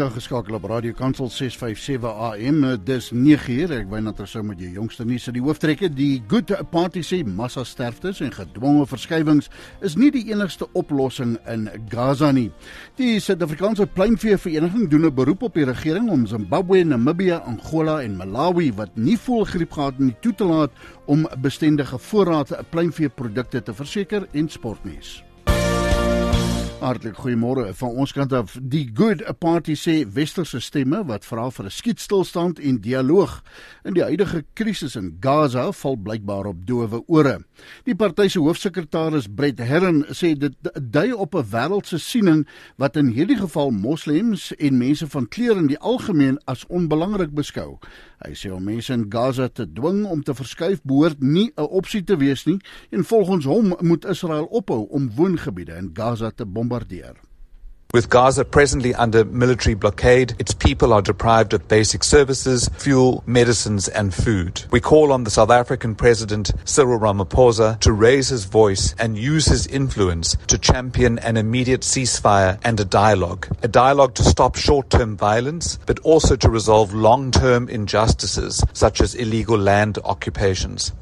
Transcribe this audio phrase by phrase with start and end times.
[0.00, 2.62] Dis ingeskakel op Radio Kansel 657 AM.
[2.88, 3.74] Dis 9uur.
[3.82, 5.90] Ek wyn ons sou met die jongste nuus uit die hooftrekke.
[5.92, 9.50] Die Good Party sê massa sterftes en gedwonge verskywings
[9.84, 12.48] is nie die enigste oplossing in Gaza nie.
[12.96, 18.16] Die Suid-Afrikaanse Pluimvee Vereniging doen 'n beroep op die regering om Zimbabwe, Namibië, Angola en
[18.16, 20.70] Malawi wat nie voelgriep gehad het nie toe te laat
[21.06, 25.29] om bestendige voorrade pluimveeprodukte te verseker en sportnuus.
[26.80, 28.54] Hartlik goeiemôre van ons kant af.
[28.72, 33.42] Die Good Party sê westerse stemme wat vra vir 'n skietstilstand en dialoog
[33.84, 37.44] in die huidige krisis in Gaza val blykbaar op doewe ore.
[37.84, 43.08] Die party se hoofsekretaris Brett Herron sê dit dui op 'n wêreldse siening wat in
[43.08, 47.78] hierdie geval moslems en mense van kleur in die algemeen as onbelangrik beskou.
[48.20, 52.04] Hy sê om mense in Gaza te dwing om te verskuif behoort nie 'n opsie
[52.04, 52.58] te wees nie
[52.90, 57.16] en volgens hom moet Israel ophou om woongebiede in Gaza te bombardeer.
[57.92, 63.88] With Gaza presently under military blockade, its people are deprived of basic services, fuel, medicines,
[63.88, 64.64] and food.
[64.70, 69.46] We call on the South African President Cyril Ramaphosa to raise his voice and use
[69.46, 73.48] his influence to champion an immediate ceasefire and a dialogue.
[73.64, 79.00] A dialogue to stop short term violence, but also to resolve long term injustices such
[79.00, 80.92] as illegal land occupations.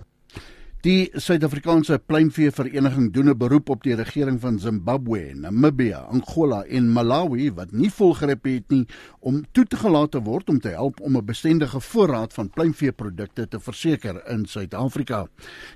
[0.86, 6.92] Die Suid-Afrikaanse Pluimvee Vereniging doen 'n beroep op die regering van Zimbabwe, Namibië, Angola en
[6.92, 8.86] Malawi wat nie volgreep het nie
[9.18, 13.48] om toe te gelaat te word om te help om 'n bestendige voorraad van pluimveeprodukte
[13.48, 15.26] te verseker in Suid-Afrika.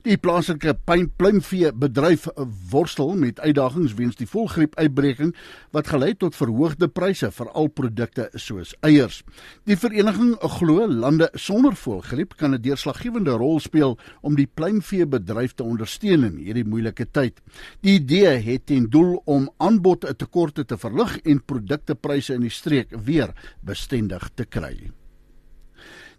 [0.03, 0.79] Die plaaslike
[1.17, 2.29] pluimvee bedryf
[2.71, 5.35] worstel met uitdagings weens die volgriep-uitbreking
[5.71, 9.25] wat gelei tot verhoogde pryse vir al produkte soos eiers.
[9.65, 15.57] Die vereniging glo lande sonder volgriep kan 'n deurslaggewende rol speel om die pluimvee veebedryf
[15.57, 17.41] te ondersteun in hierdie moeilike tyd.
[17.81, 22.55] Die idee het ten doel om aanbod en tekorte te verlig en produktepryse in die
[22.55, 23.33] streek weer
[23.67, 24.77] bestendig te kry.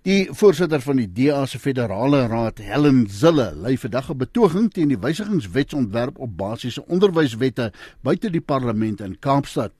[0.03, 4.89] Die voorsitter van die DA se federale raad, Helen Zille, lei vandag 'n betoging teen
[4.91, 9.72] die wysigingswetsontwerp op basiese onderwyswette buite die parlement in Kaapstad.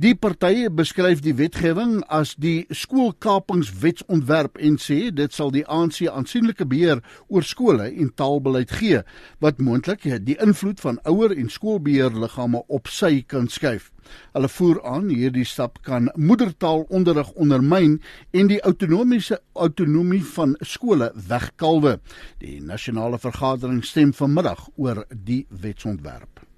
[0.00, 6.64] Die partye beskryf die wetgewing as die skoolkapingswetsontwerp en sê dit sal die ANC aansienlike
[6.70, 9.02] beheer oor skole en taalbeleid gee
[9.44, 13.90] wat moontlik die invloed van ouer en skoolbeheerliggame op sy kan skuif.
[14.34, 17.98] Hulle voer aan hierdie stap kan moedertaalonderrig ondermyn
[18.32, 21.98] en die autonomiese autonomie van skole wegkalwe.
[22.40, 26.49] Die nasionale vergadering stem vanmiddag oor die wetsontwerp.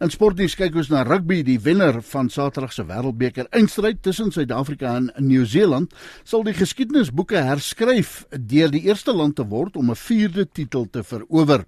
[0.00, 1.42] In sportnuus kyk ons na rugby.
[1.46, 8.24] Die wenner van Saterdag se Wêreldbeker eindstryd tussen Suid-Afrika en Nieu-Seeland sal die geskiedenisboeke herskryf
[8.30, 11.64] deur die eerste land te word om 'n vierde titel te verower.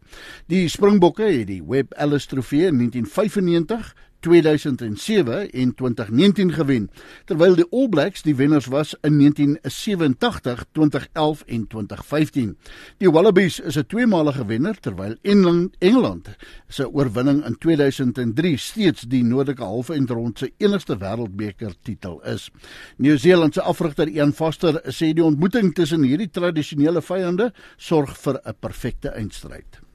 [0.48, 6.90] Die Springbokke het die Webb Ellis Trofee in 1995 2007 en 2019 gewen,
[7.26, 12.56] terwyl die All Blacks die wenners was in 1987, 2011 en 2015.
[13.02, 16.28] Die Wallabies is 'n tweemalige wenner terwyl Engeland
[16.68, 22.50] se oorwinning in 2003 steeds die noordelike halfeindronde se enigste wêreldbeker titel is.
[22.96, 28.54] Nieu-Seeland se afrigter Ian Foster sê die ontmoeting tussen hierdie tradisionele vyande sorg vir 'n
[28.60, 29.91] perfekte eindstryd.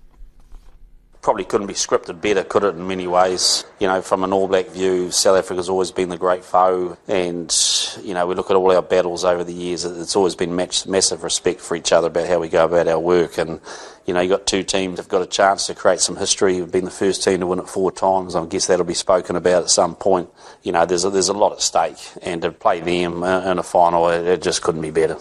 [1.28, 3.66] Probably couldn't be scripted better, could it, in many ways?
[3.82, 7.54] You know, from an All Black view, South Africa's always been the great foe, and,
[8.02, 10.88] you know, we look at all our battles over the years, it's always been match,
[10.88, 13.60] massive respect for each other about how we go about our work, and,
[14.06, 16.62] you know, you've got two teams that have got a chance to create some history.
[16.62, 18.34] We've been the first team to win it four times.
[18.34, 20.30] I guess that'll be spoken about at some point.
[20.64, 23.60] You know, there's a, there's a lot at stake, and to play them uh, in
[23.60, 25.18] a final, it just couldn't be better.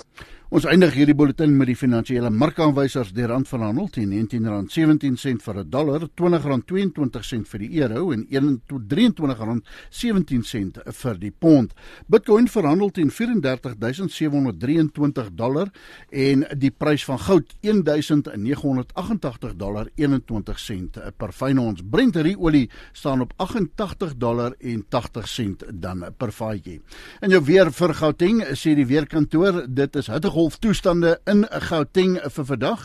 [0.46, 3.08] Ons eindig hierdie bulletin met die finansiële markaanwysers.
[3.16, 11.14] Die rand verhandel teen R19.17 vir 'n dollar, R20.22 vir die euro en R23.17 vir
[11.19, 11.72] die pond.
[12.06, 15.70] Bitcoin verhandel teen 34723 dollar
[16.12, 21.82] en die prys van goud $1988 dollar 21 sent per fyn ons.
[21.82, 26.81] Brent olie staan op 88 dollar en 80 sent dan per vatjie.
[27.20, 32.44] En jou weer vir Gauteng sê die weerkantoor, dit is hitte golftoestande in Gauteng vir
[32.44, 32.82] vandag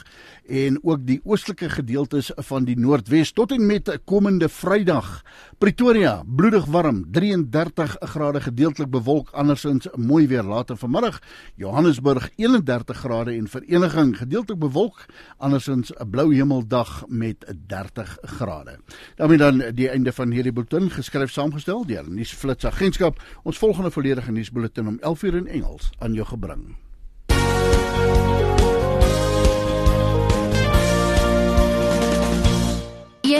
[0.51, 5.09] en ook die oostelike gedeeltes van die Noordwes tot en met komende Vrydag.
[5.59, 11.19] Pretoria, bloedig warm, 33 grade gedeeltelik bewolk, andersins mooi weer later vanmiddag.
[11.59, 15.05] Johannesburg 31 grade en Vereniging gedeeltelik bewolk,
[15.37, 18.79] andersins 'n blou hemeldag met 30 grade.
[19.15, 23.21] daarmee dan die einde van hierdie bulletin geskryf saamgestel deur Nuusflits Agentskap.
[23.43, 26.90] Ons volgende volledige nuusbulletin om 11:00 in Engels aan jou gebring.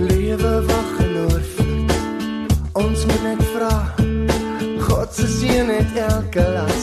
[0.00, 1.50] Lewe wag geloof.
[2.72, 3.94] Ons moet net vra.
[4.80, 6.79] God se seën het elke las.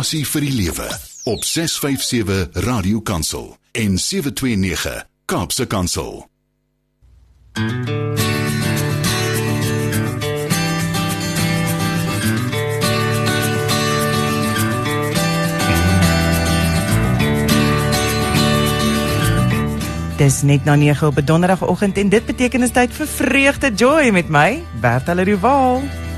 [0.00, 0.86] Passie vir die lewe
[1.28, 4.94] op 657 Radio Kansel en 729
[5.28, 6.24] Kaapse Kansel.
[20.16, 24.08] Dis net na 9 op 'n donderdagoggend en dit beteken is tyd vir vreugde joy
[24.10, 26.09] met my Bertha Leroux.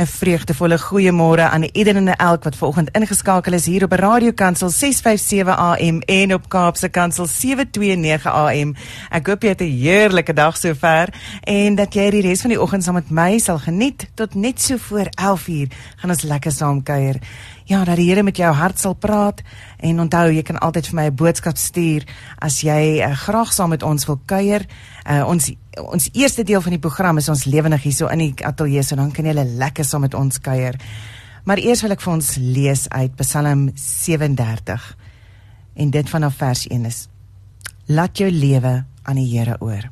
[0.00, 4.68] En vreugdevolle goeiemôre aan ieder en elk wat vanoggend ingeskakel is hier op Radio Kansel
[4.68, 8.72] 657 AM en op Kaapse Kansel 729 AM.
[9.10, 11.12] Ek hoop jy het 'n heerlike dag sover
[11.44, 14.60] en dat jy die res van die oggend saam met my sal geniet tot net
[14.60, 17.20] so voor 11uur gaan ons lekker saam kuier.
[17.70, 19.44] Ja, dat die Here met jou hart sal praat
[19.78, 22.02] en onthou jy kan altyd vir my 'n boodskap stuur
[22.42, 24.66] as jy uh, graag saam met ons wil kuier.
[25.06, 28.82] Uh, ons ons eerste deel van die program is ons lewendig hierso in die ateljee,
[28.82, 30.74] so dan kan jy lekker saam met ons kuier.
[31.44, 34.96] Maar eers wil ek vir ons lees uit Psalm 37.
[35.74, 37.08] En dit vanaf vers 1 is:
[37.86, 39.90] Laat jou lewe aan die Here oor.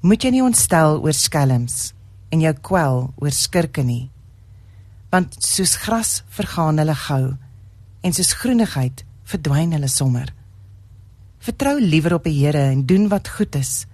[0.00, 1.94] Moet jy nie ontstel oor skelms
[2.28, 4.10] en jou kwel oor skurke nie
[5.16, 7.24] want soos gras vergaan hulle gou
[8.04, 10.28] en soos groenigheid verdwyn hulle sommer.
[11.40, 13.86] Vertrou liewer op die Here en doen wat goed is.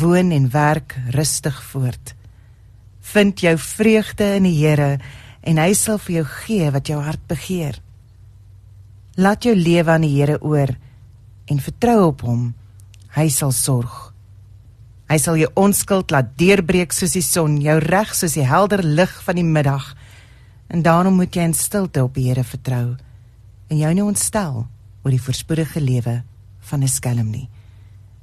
[0.00, 2.14] Woon en werk rustig voort.
[3.12, 4.96] Vind jou vreugde in die Here
[5.42, 7.78] en hy sal vir jou gee wat jou hart begeer.
[9.18, 10.72] Laat jou lewe aan die Here oor
[11.48, 12.52] en vertrou op hom.
[13.18, 14.12] Hy sal sorg.
[15.08, 19.12] Hy sal jou onskuld laat deurbreek soos die son, jou reg soos die helder lig
[19.24, 19.94] van die middag.
[20.68, 22.96] En daarom moet jy in stilte op die Here vertrou
[23.68, 24.66] en jou nie ontstel
[25.02, 26.22] oor die voorspoedige lewe
[26.70, 27.48] van 'n skelm nie.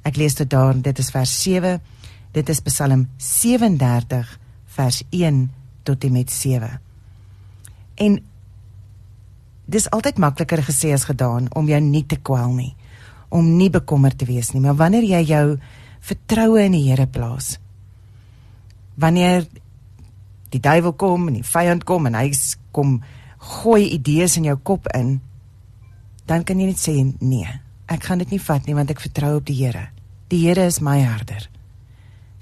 [0.02, 1.80] Ek lees dit daar, dit is vers 7.
[2.32, 5.50] Dit is Psalm 37 vers 1
[5.82, 6.80] tot en met 7.
[7.94, 8.18] En
[9.64, 12.74] dis altyd makliker gesê as gedaan om jou nie te kwel nie,
[13.28, 15.58] om nie bekommerd te wees nie, maar wanneer jy jou
[16.00, 17.56] vertroue in die Here plaas,
[18.94, 19.46] wanneer
[20.56, 22.30] die duiwel kom en die vyand kom en hy
[22.76, 22.98] kom
[23.60, 25.18] gooi idees in jou kop in,
[26.26, 27.48] dan kan jy net sê nee,
[27.92, 29.88] ek gaan dit nie vat nie want ek vertrou op die Here.
[30.32, 31.46] Die Here is my herder.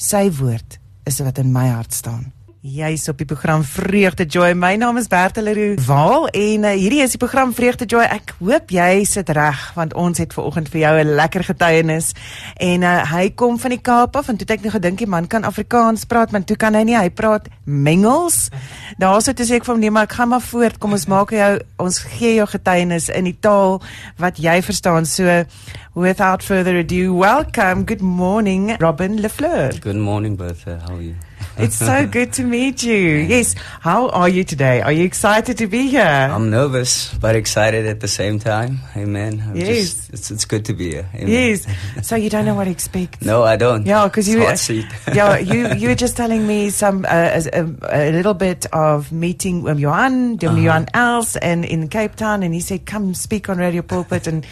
[0.00, 0.78] Sy woord
[1.08, 2.30] is wat in my hart staan.
[2.64, 4.54] Jy's op die program Vreugde Joy.
[4.56, 8.06] My naam is Bertha Leroux Waal en uh, hierdie is die program Vreugde Joy.
[8.08, 12.14] Ek hoop jy sit reg want ons het ver oggend vir jou 'n lekker getuienis.
[12.56, 15.06] En uh, hy kom van die Kaap af en toe het ek nog gedink die
[15.06, 16.96] man kan Afrikaans praat, maar toe kan hy nie.
[16.96, 18.48] Hy praat mengels.
[18.96, 20.80] Daarso toe sê ek vir hom nee, maar ek gaan maar voort.
[20.80, 23.82] Kom ons maak jou ons gee jou getuienis in die taal
[24.16, 25.04] wat jy verstaan.
[25.04, 25.44] So
[25.92, 27.84] without further ado, welcome.
[27.84, 29.76] Good morning, Robin Lefleur.
[29.84, 30.80] Good morning, Bertha.
[30.88, 31.14] How are you?
[31.56, 32.98] It's so good to meet you.
[32.98, 33.54] Yes.
[33.80, 34.80] How are you today?
[34.82, 36.02] Are you excited to be here?
[36.02, 38.80] I'm nervous, but excited at the same time.
[38.96, 39.42] Amen.
[39.46, 39.68] I'm Yes.
[39.68, 41.08] Just, it's, it's good to be here.
[41.14, 41.28] Amen.
[41.28, 41.66] Yes.
[42.02, 43.22] So you don't know what to expect.
[43.24, 43.86] No, I don't.
[43.86, 44.86] Yeah, because you, It's hot seat.
[45.14, 49.12] yeah, you you were just telling me some uh, a, a, a little bit of
[49.12, 50.58] meeting with Johan, uh Uh-huh.
[50.58, 54.44] Johan Els, and in Cape Town, and he said, "Come speak on Radio Pulpit," and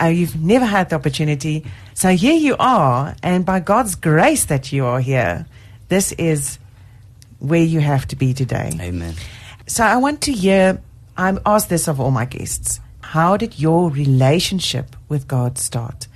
[0.00, 1.64] uh, you've never had the opportunity.
[1.94, 5.46] So here you are, and by God's grace that you are here,
[5.92, 6.58] this is
[7.38, 8.70] where you have to be today.
[8.80, 9.14] Amen.
[9.66, 10.80] So I want to hear.
[11.16, 12.80] I'm asked this of all my guests.
[13.00, 16.08] How did your relationship with God start?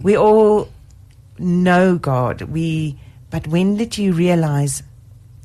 [0.00, 0.68] We all
[1.38, 2.42] know God.
[2.42, 2.96] We,
[3.30, 4.84] but when did you realize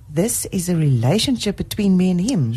[0.07, 2.55] this is a relationship between me and Him?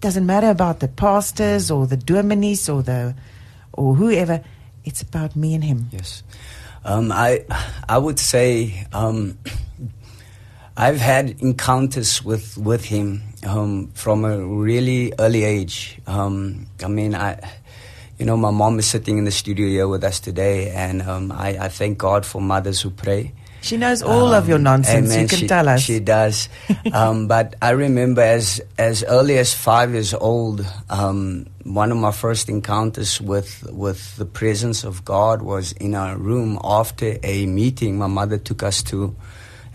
[0.00, 3.16] Doesn't matter about the pastors or the dominees or the
[3.72, 4.44] or whoever.
[4.84, 5.88] It's about me and Him.
[5.90, 6.22] Yes.
[6.84, 7.44] Um, I
[7.88, 9.38] I would say um,
[10.76, 16.00] I've had encounters with with him um, from a really early age.
[16.06, 17.38] Um, I mean, I
[18.18, 21.30] you know my mom is sitting in the studio here with us today, and um,
[21.30, 23.32] I, I thank God for mothers who pray.
[23.62, 25.10] She knows all of your nonsense.
[25.10, 25.22] Amen.
[25.22, 25.80] You can she, tell us.
[25.80, 26.50] She does.
[26.92, 32.12] um, but I remember as as early as five years old, um, one of my
[32.12, 37.96] first encounters with with the presence of God was in our room after a meeting
[37.96, 39.14] my mother took us to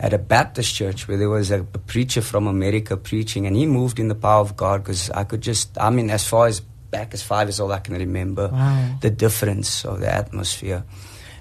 [0.00, 3.66] at a Baptist church where there was a, a preacher from America preaching, and he
[3.66, 6.60] moved in the power of God because I could just, I mean, as far as
[6.90, 8.96] back as five years old, I can remember Wow.
[9.02, 10.82] the difference of the atmosphere.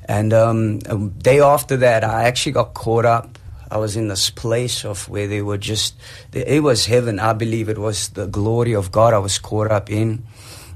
[0.06, 3.38] And um, a day after that, I actually got caught up.
[3.72, 5.96] I was in this place of where they were just,
[6.34, 7.20] it was heaven.
[7.20, 10.24] I believe it was the glory of God I was caught up in.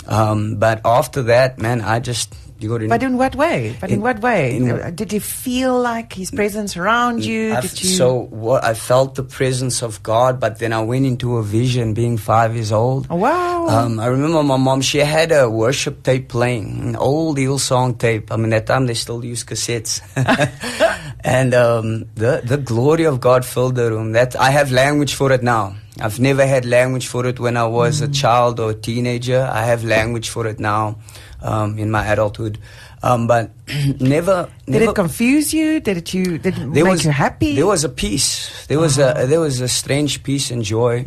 [0.07, 2.42] Um, but after that, man, I just, you got to
[2.89, 3.75] But in what way?
[3.79, 4.55] But in, In- what way?
[4.57, 7.53] in- Did you feel like His presence around you?
[7.53, 7.89] I Did you?
[7.89, 11.93] So what, I felt the presence of God, but then I went into a vision
[11.93, 13.07] being five years old.
[13.09, 13.67] Oh, wow.
[13.67, 18.31] Um, I remember my mom, she had a worship tape playing, an old Hillsong tape.
[18.31, 20.01] I mean, at that time they still use cassettes.
[21.23, 24.11] and um, the, the glory of God filled the room.
[24.13, 25.75] That I have language for it now.
[25.99, 28.09] I've never had language for it when I was Mm.
[28.09, 29.47] a child or a teenager.
[29.51, 30.97] I have language for it now
[31.43, 32.57] um, in my adulthood.
[33.03, 33.51] Um, but
[33.99, 35.79] never, Did never it confuse you?
[35.79, 36.37] Did it you?
[36.39, 37.55] Did it there make was you happy?
[37.55, 38.65] There was a peace.
[38.67, 41.05] There was a there was a strange peace and joy.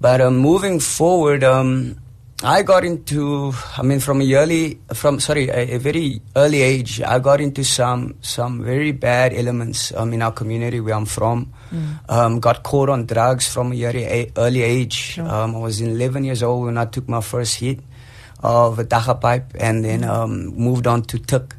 [0.00, 1.96] But um, moving forward, um,
[2.44, 7.00] I got into, I mean, from a early, from sorry, a, a, very early age,
[7.00, 11.52] I got into some some very bad elements um, in our community where I'm from.
[11.70, 12.10] Mm.
[12.10, 15.14] Um, got caught on drugs from a very early age.
[15.14, 15.28] Sure.
[15.28, 17.78] Um, I was 11 years old when I took my first hit
[18.42, 21.54] of a dagga pipe, and then um, moved on to tik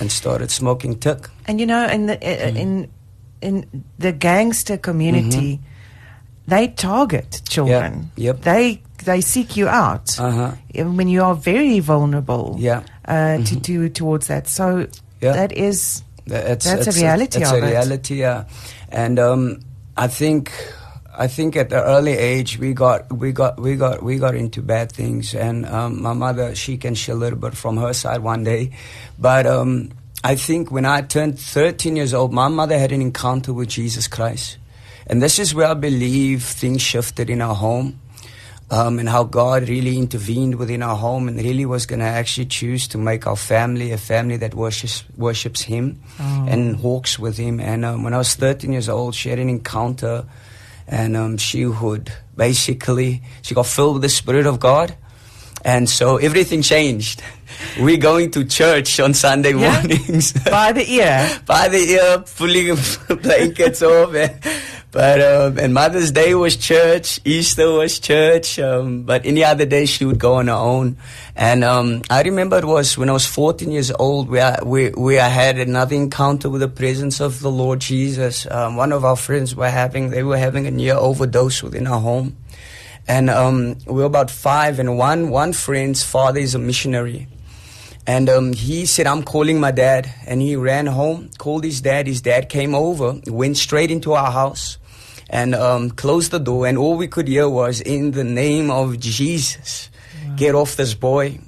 [0.00, 1.28] and started smoking tik.
[1.46, 2.56] And you know, in the, mm.
[2.56, 2.90] in
[3.40, 5.56] in the gangster community.
[5.56, 5.68] Mm-hmm
[6.46, 8.10] they target children.
[8.16, 8.36] Yep.
[8.36, 8.40] yep.
[8.42, 10.52] They they seek you out uh-huh.
[10.74, 12.56] when you are very vulnerable.
[12.58, 12.82] Yeah.
[13.04, 13.44] Uh, mm-hmm.
[13.44, 14.46] to do towards that.
[14.48, 14.86] So
[15.20, 15.32] yeah.
[15.32, 17.38] that is it's, that's it's a reality.
[17.38, 18.20] A, it's a reality.
[18.20, 18.44] Yeah.
[18.90, 19.60] And um,
[19.96, 20.52] I think
[21.16, 24.62] I think at the early age we got we got we got we got into
[24.62, 25.34] bad things.
[25.34, 28.70] And um, my mother she can share a little bit from her side one day,
[29.18, 29.46] but.
[29.46, 29.92] Um,
[30.24, 34.06] I think when I turned 13 years old, my mother had an encounter with Jesus
[34.06, 34.56] Christ.
[35.08, 37.98] And this is where I believe things shifted in our home.
[38.70, 42.46] Um, and how God really intervened within our home and really was going to actually
[42.46, 46.46] choose to make our family a family that worships, worships Him oh.
[46.48, 47.60] and walks with Him.
[47.60, 50.24] And um, when I was 13 years old, she had an encounter
[50.86, 54.96] and um, she would basically, she got filled with the Spirit of God.
[55.64, 57.22] And so everything changed.
[57.80, 59.80] We're going to church on Sunday yeah.
[59.80, 60.32] mornings.
[60.32, 61.40] By the ear.
[61.46, 62.76] By the ear, pulling
[63.22, 64.12] blankets off.
[64.92, 69.86] But um, and Mother's Day was church, Easter was church, um, but any other day
[69.86, 70.98] she would go on her own.
[71.34, 75.18] And um, I remember it was when I was 14 years old, where we, we
[75.18, 78.46] I had another encounter with the presence of the Lord Jesus.
[78.50, 82.00] Um, one of our friends were having they were having a near overdose within our
[82.00, 82.36] home,
[83.08, 84.78] and um, we were about five.
[84.78, 87.28] And one one friend's father is a missionary.
[88.06, 90.12] And um, he said, I'm calling my dad.
[90.26, 92.06] And he ran home, called his dad.
[92.06, 94.78] His dad came over, went straight into our house
[95.32, 99.00] and um, closed the door, and all we could hear was, "In the name of
[99.00, 99.88] Jesus,
[100.26, 100.34] wow.
[100.36, 101.40] get off this boy."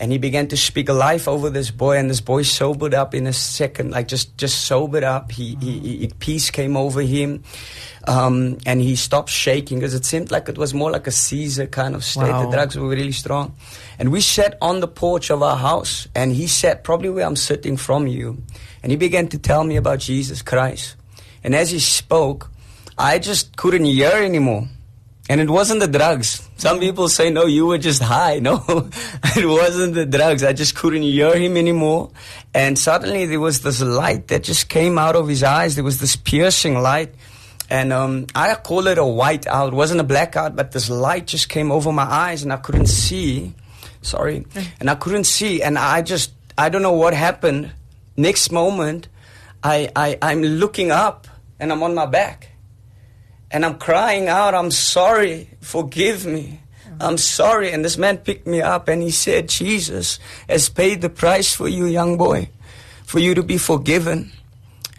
[0.00, 3.16] And he began to speak a life over this boy, and this boy sobered up
[3.16, 5.32] in a second, like just just sobered up.
[5.32, 7.42] He, he, he peace came over him,
[8.06, 11.66] um, and he stopped shaking because it seemed like it was more like a seizure
[11.66, 12.30] kind of state.
[12.30, 12.44] Wow.
[12.44, 13.56] The drugs were really strong,
[13.98, 17.34] and we sat on the porch of our house, and he sat probably where I'm
[17.34, 18.40] sitting from you,
[18.84, 20.94] and he began to tell me about Jesus Christ.
[21.42, 22.52] And as he spoke,
[22.96, 24.68] I just couldn't hear anymore.
[25.28, 26.48] And it wasn't the drugs.
[26.56, 28.38] Some people say, no, you were just high.
[28.48, 28.64] No,
[29.36, 30.42] it wasn't the drugs.
[30.42, 32.10] I just couldn't hear him anymore.
[32.54, 35.74] And suddenly there was this light that just came out of his eyes.
[35.74, 37.14] There was this piercing light.
[37.68, 39.74] And um, I call it a white out.
[39.74, 42.86] It wasn't a blackout, but this light just came over my eyes and I couldn't
[42.86, 43.52] see.
[44.00, 44.46] Sorry.
[44.80, 45.62] And I couldn't see.
[45.62, 47.72] And I just, I don't know what happened.
[48.16, 49.08] Next moment,
[49.62, 51.28] I, I, I'm looking up
[51.60, 52.48] and I'm on my back
[53.50, 56.60] and I'm crying out, I'm sorry, forgive me.
[57.00, 57.70] I'm sorry.
[57.70, 61.68] And this man picked me up and he said, Jesus has paid the price for
[61.68, 62.50] you, young boy,
[63.04, 64.32] for you to be forgiven.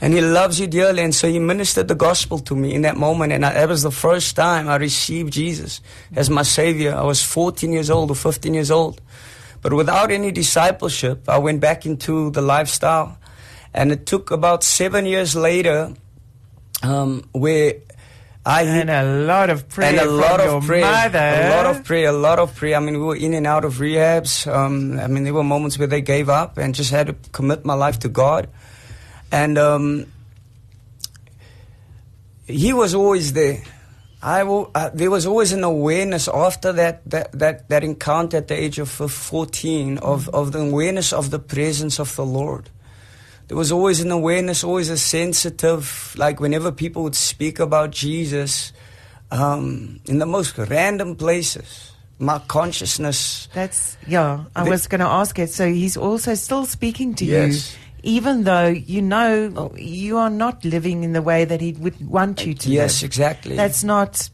[0.01, 1.03] And he loves you dearly.
[1.03, 3.33] And so he ministered the gospel to me in that moment.
[3.33, 5.81] And I, that was the first time I received Jesus
[6.15, 6.95] as my savior.
[6.95, 9.01] I was 14 years old or 15 years old.
[9.61, 13.17] But without any discipleship, I went back into the lifestyle.
[13.73, 15.93] And it took about seven years later
[16.81, 17.73] um, where
[18.49, 21.19] I and a lot of prayer and a lot of prayer, mother.
[21.19, 22.77] a lot of prayer, a lot of prayer.
[22.77, 24.51] I mean, we were in and out of rehabs.
[24.51, 27.63] Um, I mean, there were moments where they gave up and just had to commit
[27.63, 28.49] my life to God,
[29.31, 30.07] and um,
[32.47, 33.61] He was always there.
[34.19, 38.47] I will, uh, there was always an awareness after that, that, that, that encounter at
[38.47, 42.69] the age of 14 of, of the awareness of the presence of the Lord
[43.49, 48.71] there was always an awareness, always a sensitive, like whenever people would speak about Jesus
[49.31, 53.49] um, in the most random places, my consciousness.
[53.51, 55.49] That's, yeah, I the, was going to ask it.
[55.49, 57.73] So he's also still speaking to yes.
[57.73, 57.79] you.
[58.03, 59.75] Even though you know oh.
[59.75, 63.07] you are not living in the way that he would want you to yes, live.
[63.07, 63.55] exactly.
[63.55, 64.29] That's not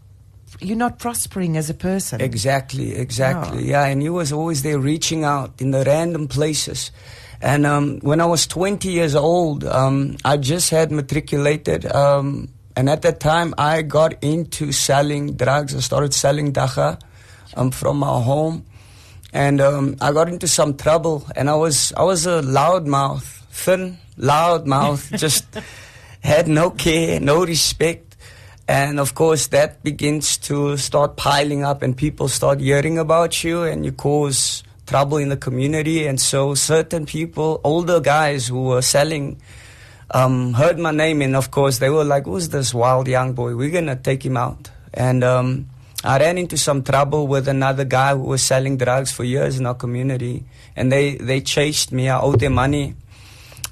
[0.59, 2.21] you're not prospering as a person.
[2.21, 3.59] Exactly, exactly.
[3.59, 3.65] Oh.
[3.65, 6.91] Yeah, and he was always there reaching out in the random places.
[7.41, 11.85] And um, when I was 20 years old, um, I just had matriculated.
[11.85, 15.75] Um, and at that time, I got into selling drugs.
[15.75, 16.99] I started selling dagga
[17.55, 18.65] um, from my home.
[19.33, 21.25] And um, I got into some trouble.
[21.35, 25.45] And I was, I was a loud mouth, thin, loud mouth, just
[26.21, 28.15] had no care, no respect.
[28.67, 33.61] And of course, that begins to start piling up, and people start hearing about you,
[33.63, 36.07] and you cause trouble in the community.
[36.07, 39.41] And so certain people, older guys who were selling,
[40.11, 41.21] um, heard my name.
[41.21, 43.55] And of course, they were like, who's this wild young boy?
[43.55, 44.69] We're going to take him out.
[44.93, 45.69] And um,
[46.05, 49.65] I ran into some trouble with another guy who was selling drugs for years in
[49.65, 50.45] our community,
[50.75, 52.09] and they they chased me.
[52.09, 52.93] I owed them money.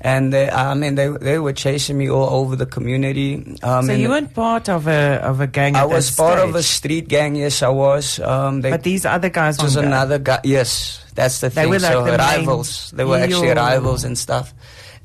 [0.06, 3.56] And they, I mean, they they were chasing me all over the community.
[3.63, 5.78] Um, So you weren't part of a of a gang.
[5.78, 7.36] I was part of a street gang.
[7.39, 8.20] Yes, I was.
[8.20, 10.42] Um, they, But these other guys was another guy.
[10.44, 11.70] Yes, that's the They thing.
[11.72, 12.92] were like so the rivals.
[12.92, 14.54] They were actually rivals and stuff.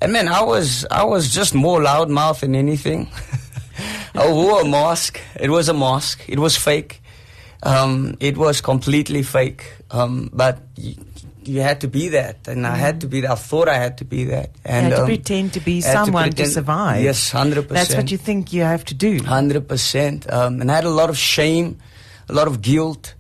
[0.02, 3.06] And man, I was I was just more loudmouth than anything.
[4.18, 5.20] I wore a mask.
[5.38, 6.26] It was a mask.
[6.26, 7.02] It was fake.
[7.62, 9.62] Um, it was completely fake.
[9.90, 10.58] Um, but
[11.48, 13.30] you, had to be that, and I had to be that.
[13.30, 14.50] I thought I had to be that.
[14.54, 17.02] You And had to um, pretend to be had to someone to, survive.
[17.02, 17.88] Yes, hundred percent.
[17.88, 19.22] That's what you think you have to do.
[19.22, 20.30] Hundred percent.
[20.32, 21.78] Um, and I had a lot of shame,
[22.28, 23.14] a lot of guilt.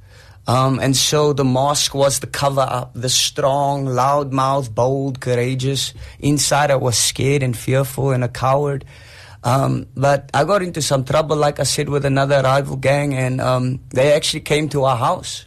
[0.46, 5.92] Um, and so the mask was the cover up, the strong, loud mouth, bold, courageous.
[6.20, 8.86] Inside I was scared and fearful and a coward.
[9.44, 13.40] Um, but I got into some trouble, like I said, with another rival gang, and
[13.40, 15.44] um, they actually came to our house.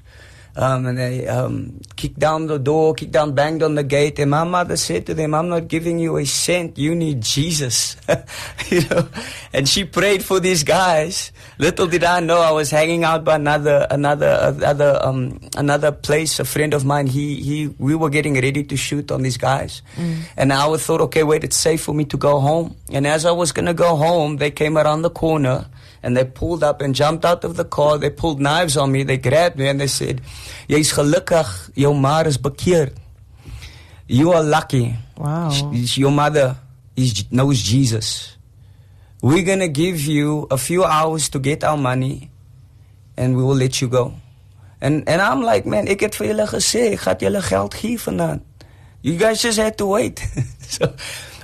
[0.55, 4.19] Um, and they um, kicked down the door, kicked down, banged on the gate.
[4.19, 6.77] And my mother said to them, "I'm not giving you a cent.
[6.77, 7.95] You need Jesus."
[8.69, 9.07] you know.
[9.53, 11.31] And she prayed for these guys.
[11.57, 16.39] Little did I know I was hanging out by another, another, another, um, another place.
[16.39, 17.07] A friend of mine.
[17.07, 19.81] He, he, we were getting ready to shoot on these guys.
[20.35, 22.75] And I thought, okay, wait, it's safe for me to go home.
[22.91, 25.67] And as I was gonna go home, they came around the corner
[26.03, 27.97] and they pulled up and jumped out of the car.
[27.97, 29.03] They pulled knives on me.
[29.03, 30.21] They grabbed me and they said,
[30.67, 31.75] "Jy's gelukkig.
[31.75, 32.93] Jou ma is bekeerd.
[34.07, 34.95] You are lucky.
[35.17, 35.51] Wow.
[35.71, 36.57] Your mother
[36.95, 38.37] is, knows Jesus.
[39.21, 42.31] We're gonna give you a few hours to get our money,
[43.15, 44.13] and we will let you go."
[44.81, 47.99] And and I'm like, man, ik het vir julle gesê, ek gaan julle geld gee
[48.01, 48.41] vanaand.
[49.01, 50.21] You guys just had to wait.
[50.73, 50.93] so,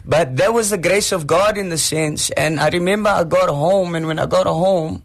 [0.08, 2.30] but that was the grace of God in the sense.
[2.32, 5.04] And I remember I got home, and when I got home,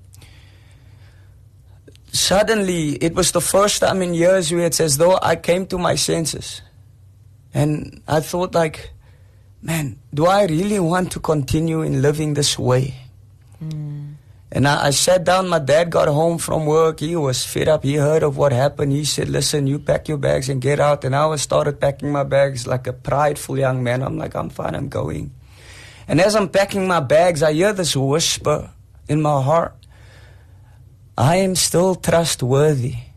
[2.12, 5.78] suddenly it was the first time in years where it's as though I came to
[5.78, 6.62] my senses.
[7.52, 8.92] And I thought, like,
[9.60, 12.94] man, do I really want to continue in living this way?
[13.58, 14.01] Hmm.
[14.52, 15.48] And I, I sat down.
[15.48, 17.00] My dad got home from work.
[17.00, 17.82] He was fed up.
[17.82, 18.92] He heard of what happened.
[18.92, 22.12] He said, "Listen, you pack your bags and get out." And I was started packing
[22.12, 24.02] my bags like a prideful young man.
[24.02, 24.74] I'm like, "I'm fine.
[24.74, 25.32] I'm going."
[26.06, 28.68] And as I'm packing my bags, I hear this whisper
[29.08, 29.72] in my heart:
[31.16, 33.11] "I am still trustworthy."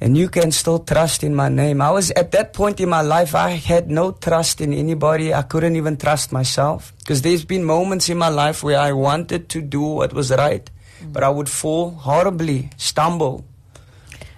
[0.00, 1.82] And you can still trust in my name.
[1.82, 5.34] I was at that point in my life, I had no trust in anybody.
[5.34, 6.92] I couldn't even trust myself.
[6.98, 10.70] Because there's been moments in my life where I wanted to do what was right,
[11.12, 13.44] but I would fall horribly, stumble.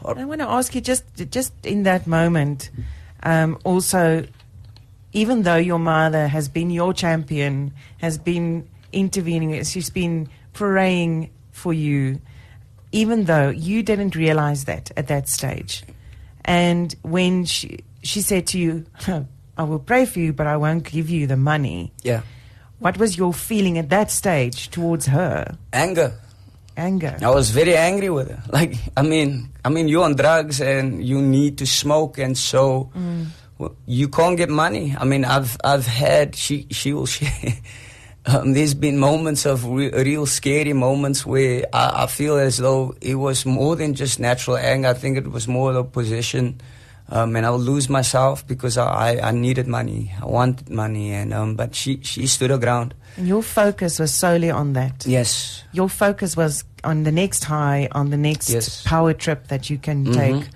[0.02, 2.70] I want to ask you just just in that moment,
[3.22, 4.26] um, also,
[5.12, 11.74] even though your mother has been your champion, has been intervening, she's been praying for
[11.74, 12.20] you,
[12.92, 15.84] even though you didn't realize that at that stage,
[16.44, 18.86] and when she she said to you,
[19.56, 22.22] "I will pray for you, but I won't give you the money." Yeah.
[22.78, 25.58] What was your feeling at that stage towards her?
[25.72, 26.14] Anger.
[26.78, 27.18] Anger.
[27.20, 28.42] I was very angry with her.
[28.52, 32.90] Like, I mean, I mean, you're on drugs and you need to smoke, and so
[32.96, 33.26] mm.
[33.58, 34.96] well, you can't get money.
[34.98, 37.54] I mean, I've I've had she she will share.
[38.26, 42.94] Um, there's been moments of re- real scary moments where I, I feel as though
[43.00, 44.88] it was more than just natural anger.
[44.88, 46.60] I think it was more the position,
[47.08, 50.12] um, and I would lose myself because I, I, I needed money.
[50.20, 52.94] I wanted money, and um, but she she stood her ground.
[53.16, 55.06] And your focus was solely on that.
[55.06, 58.82] Yes, your focus was on the next high, on the next Yes.
[58.84, 60.14] power trip that you can Mhm.
[60.14, 60.48] take.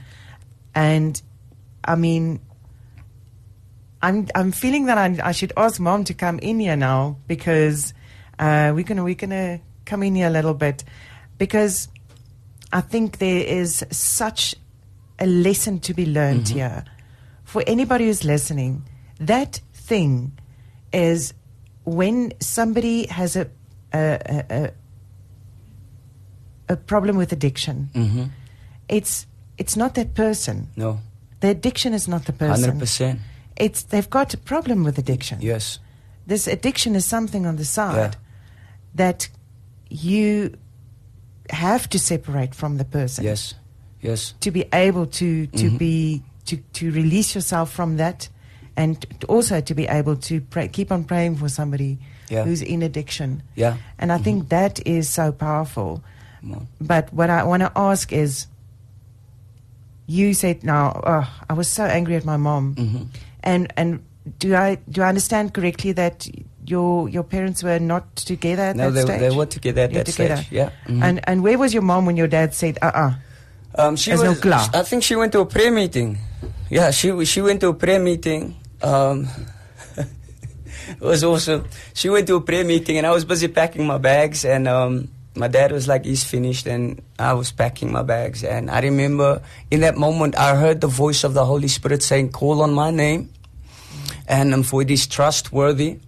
[0.74, 1.20] And
[1.84, 2.40] I mean,
[4.04, 7.94] I'm I'm feeling that I, I should ask mom to come in here now because
[8.38, 10.84] uh, we're gonna we're gonna come in here a little bit
[11.38, 11.88] because
[12.72, 14.54] I think there is such
[15.18, 16.84] a lesson to be learned here
[17.44, 18.82] for anybody who's listening.
[19.20, 20.32] That thing
[20.92, 21.32] is
[21.84, 23.46] when somebody has a
[23.94, 24.70] a, a, a
[26.68, 27.90] a problem with addiction.
[27.94, 28.24] mm-hmm.
[28.88, 30.68] It's it's not that person.
[30.76, 31.00] no,
[31.40, 32.64] The addiction is not the person.
[32.64, 33.20] hundred percent.
[33.56, 35.38] It's they've got a problem with addiction.
[35.40, 35.78] Yes.
[36.26, 38.20] This addiction is something on the side Yeah.
[38.94, 39.28] that
[39.90, 40.54] you
[41.50, 43.54] have to separate from the person Yes.
[44.00, 44.34] Yes.
[44.40, 45.78] to be able to to Mhm.
[45.78, 48.28] be to to release yourself from that
[48.76, 52.44] and also to be able to pray, keep on praying for somebody Yeah.
[52.44, 53.42] who's in addiction.
[53.54, 53.76] Yeah.
[53.98, 56.02] And I think that is so powerful.
[56.80, 58.46] But what I want to ask is
[60.06, 63.06] you said now oh, I was so angry at my mom Mhm.
[63.44, 64.02] And and
[64.38, 66.26] do I do I understand correctly that
[66.66, 69.20] your your parents were not together at No, that they, stage.
[69.20, 70.36] they were together at that together.
[70.42, 70.50] stage.
[70.50, 70.70] Yeah.
[70.88, 71.02] Mhm.
[71.04, 73.12] And and where was your mom when your dad said, "Uh, uh
[73.76, 74.70] Um, she was, klaar?
[74.72, 76.18] I think she went to a prayer meeting.
[76.70, 78.54] Yeah, she she went to a prayer meeting.
[78.80, 79.28] Um,
[79.98, 81.66] it was awesome.
[81.92, 84.44] She went to a prayer meeting, and I was busy packing my bags.
[84.46, 88.44] And um, my dad was like, "He's finished," and I was packing my bags.
[88.46, 89.42] And I remember
[89.74, 92.90] in that moment, I heard the voice of the Holy Spirit saying, "Call on my
[92.94, 93.33] name."
[94.28, 95.98] And um, for it is trustworthy.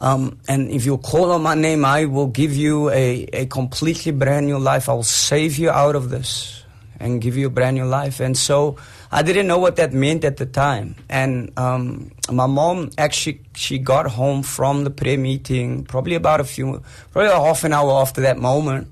[0.00, 4.12] Um, and if you call on my name, I will give you a, a completely
[4.12, 4.88] brand new life.
[4.88, 6.62] I will save you out of this
[7.00, 8.20] and give you a brand new life.
[8.20, 8.76] And so
[9.10, 10.96] I didn't know what that meant at the time.
[11.08, 16.44] And um, my mom actually she got home from the prayer meeting probably about a
[16.44, 18.88] few, probably half an hour after that moment.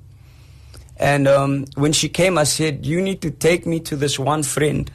[0.98, 4.42] And um, when she came, I said, "You need to take me to this one
[4.42, 4.90] friend."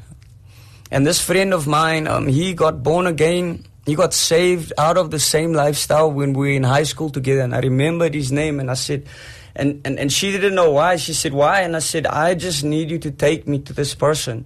[0.91, 3.65] And this friend of mine, um, he got born again.
[3.85, 7.41] He got saved out of the same lifestyle when we were in high school together.
[7.41, 9.07] And I remembered his name and I said,
[9.55, 10.97] and, and, and she didn't know why.
[10.97, 11.61] She said, why?
[11.61, 14.45] And I said, I just need you to take me to this person.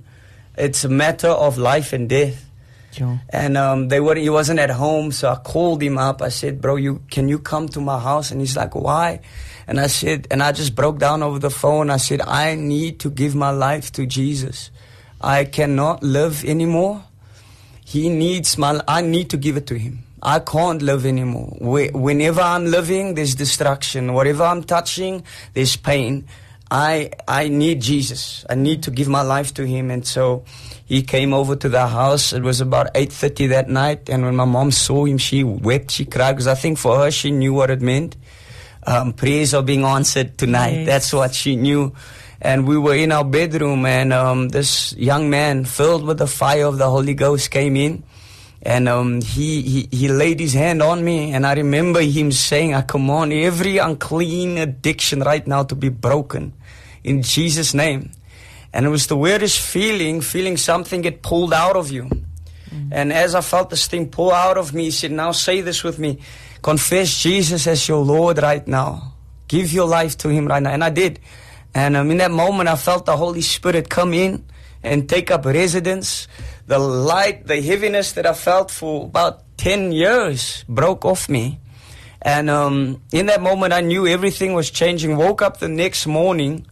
[0.58, 2.45] It's a matter of life and death.
[2.91, 3.19] Sure.
[3.29, 6.21] And um, they were, he wasn't at home, so I called him up.
[6.21, 9.19] I said, "Bro, you can you come to my house?" And he's like, "Why?"
[9.67, 11.89] And I said, and I just broke down over the phone.
[11.89, 14.71] I said, "I need to give my life to Jesus.
[15.21, 17.04] I cannot live anymore.
[17.86, 18.82] He needs my.
[18.88, 20.04] I need to give it to him.
[20.21, 21.56] I can't live anymore.
[21.60, 24.13] Whenever I'm living, there's destruction.
[24.13, 25.23] Whatever I'm touching,
[25.54, 26.25] there's pain."
[26.71, 28.43] I I need Jesus.
[28.49, 30.43] I need to give my life to him and so
[30.86, 32.34] he came over to the house.
[32.34, 36.06] It was about 8:30 that night and when my mom saw him she wept, she
[36.06, 38.15] cried because I think for her she knew what it meant.
[38.88, 40.78] Um, prayers are being answered tonight.
[40.78, 40.86] Yes.
[40.86, 41.93] That's what she knew.
[42.41, 46.65] And we were in our bedroom and um, this young man filled with the fire
[46.65, 48.04] of the Holy Ghost came in
[48.65, 52.74] and um, he, he, he laid his hand on me, and I remember him saying,
[52.74, 56.52] I command every unclean addiction right now to be broken
[57.04, 58.10] in Jesus' name.
[58.74, 62.10] And it was the weirdest feeling, feeling something get pulled out of you.
[62.91, 65.84] And as I felt this thing pull out of me, he said, Now say this
[65.84, 66.19] with me.
[66.62, 69.13] Confess Jesus as your Lord right now.
[69.48, 70.71] Give your life to Him right now.
[70.71, 71.19] And I did.
[71.75, 74.45] And um, in that moment, I felt the Holy Spirit come in
[74.81, 76.27] and take up residence.
[76.67, 81.59] The light, the heaviness that I felt for about 10 years broke off me.
[82.21, 85.17] And um, in that moment, I knew everything was changing.
[85.17, 86.65] Woke up the next morning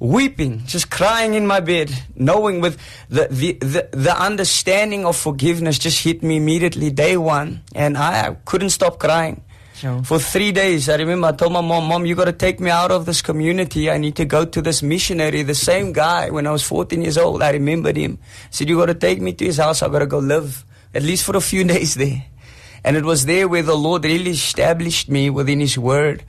[0.00, 5.78] weeping, just crying in my bed, knowing with the, the, the, the understanding of forgiveness
[5.78, 7.62] just hit me immediately, day one.
[7.74, 9.42] And I, I couldn't stop crying.
[9.78, 10.02] Sure.
[10.02, 12.68] For three days, I remember I told my mom, Mom, you got to take me
[12.68, 13.88] out of this community.
[13.88, 15.42] I need to go to this missionary.
[15.42, 18.18] The same guy, when I was 14 years old, I remembered him.
[18.20, 19.82] I said, You got to take me to his house.
[19.82, 22.24] I got to go live, at least for a few days there.
[22.82, 26.24] And it was there where the Lord really established me within His Word.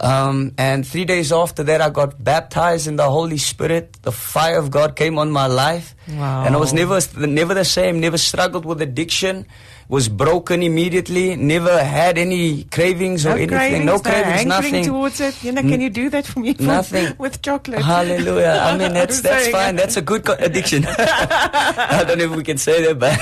[0.00, 3.98] Um, and three days after that, I got baptized in the Holy Spirit.
[4.02, 5.94] The fire of God came on my life.
[6.08, 6.44] Wow.
[6.44, 9.46] And I was never, never the same, never struggled with addiction,
[9.90, 13.84] was broken immediately, never had any cravings or anything.
[13.84, 14.84] no cravings, hankering nothing.
[14.84, 15.42] towards it.
[15.42, 16.54] You know, can you do that for me?
[16.60, 17.12] Nothing.
[17.18, 17.82] with chocolate.
[17.82, 18.62] Hallelujah.
[18.62, 19.74] I mean, that's that's fine.
[19.74, 20.86] That's a good addiction.
[20.86, 23.18] I don't know if we can say that, but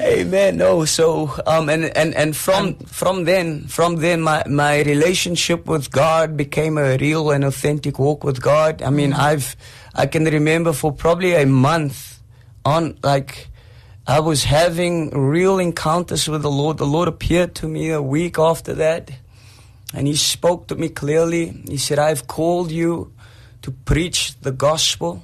[0.00, 0.56] amen.
[0.56, 0.84] No.
[0.84, 6.36] So, um, and and and from from then, from then, my my relationship with God
[6.36, 8.82] became a real and authentic walk with God.
[8.82, 9.56] I mean, I've
[9.96, 12.22] I can remember for probably a month
[12.64, 13.48] on like.
[14.06, 16.78] I was having real encounters with the Lord.
[16.78, 19.12] The Lord appeared to me a week after that.
[19.94, 21.50] And he spoke to me clearly.
[21.68, 23.12] He said, I've called you
[23.62, 25.22] to preach the gospel.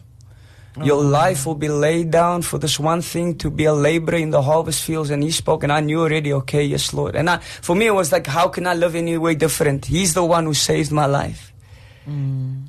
[0.81, 4.31] Your life will be laid down for this one thing to be a laborer in
[4.31, 5.11] the harvest fields.
[5.11, 7.17] And he spoke, and I knew already, okay, yes, Lord.
[7.17, 9.87] And I, for me, it was like, how can I live any way different?
[9.87, 11.53] He's the one who saved my life.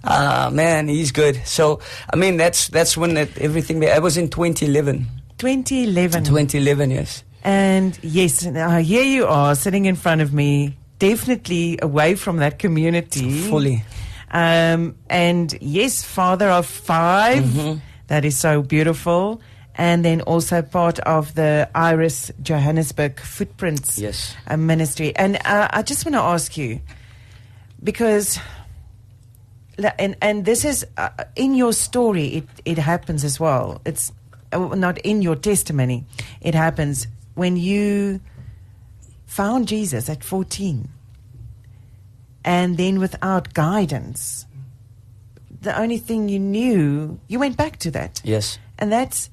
[0.04, 1.40] Ah, man, he's good.
[1.46, 3.82] So, I mean, that's that's when it, everything.
[3.84, 5.08] It was in 2011.
[5.40, 6.24] 2011.
[6.24, 7.24] 2011, yes.
[7.44, 12.60] And yes, now here you are sitting in front of me, definitely away from that
[12.60, 13.32] community.
[13.50, 13.84] Fully.
[14.32, 17.80] Um, and yes, father of 5 Mm-hmm.
[18.08, 19.40] That is so beautiful.
[19.76, 24.36] And then also part of the Iris Johannesburg Footprints Yes.
[24.48, 25.16] uh, ministry.
[25.16, 26.82] And uh, I just want to ask you,
[27.82, 28.40] because,
[29.98, 33.80] and, and this is uh, in your story, it, it happens as well.
[33.86, 34.12] It's
[34.52, 36.06] Uh, not in your testimony,
[36.42, 38.20] it happens when you
[39.28, 40.90] found Jesus at 14
[42.44, 44.46] and then without guidance,
[45.62, 48.22] the only thing you knew, you went back to that.
[48.24, 48.58] Yes.
[48.80, 49.30] And that's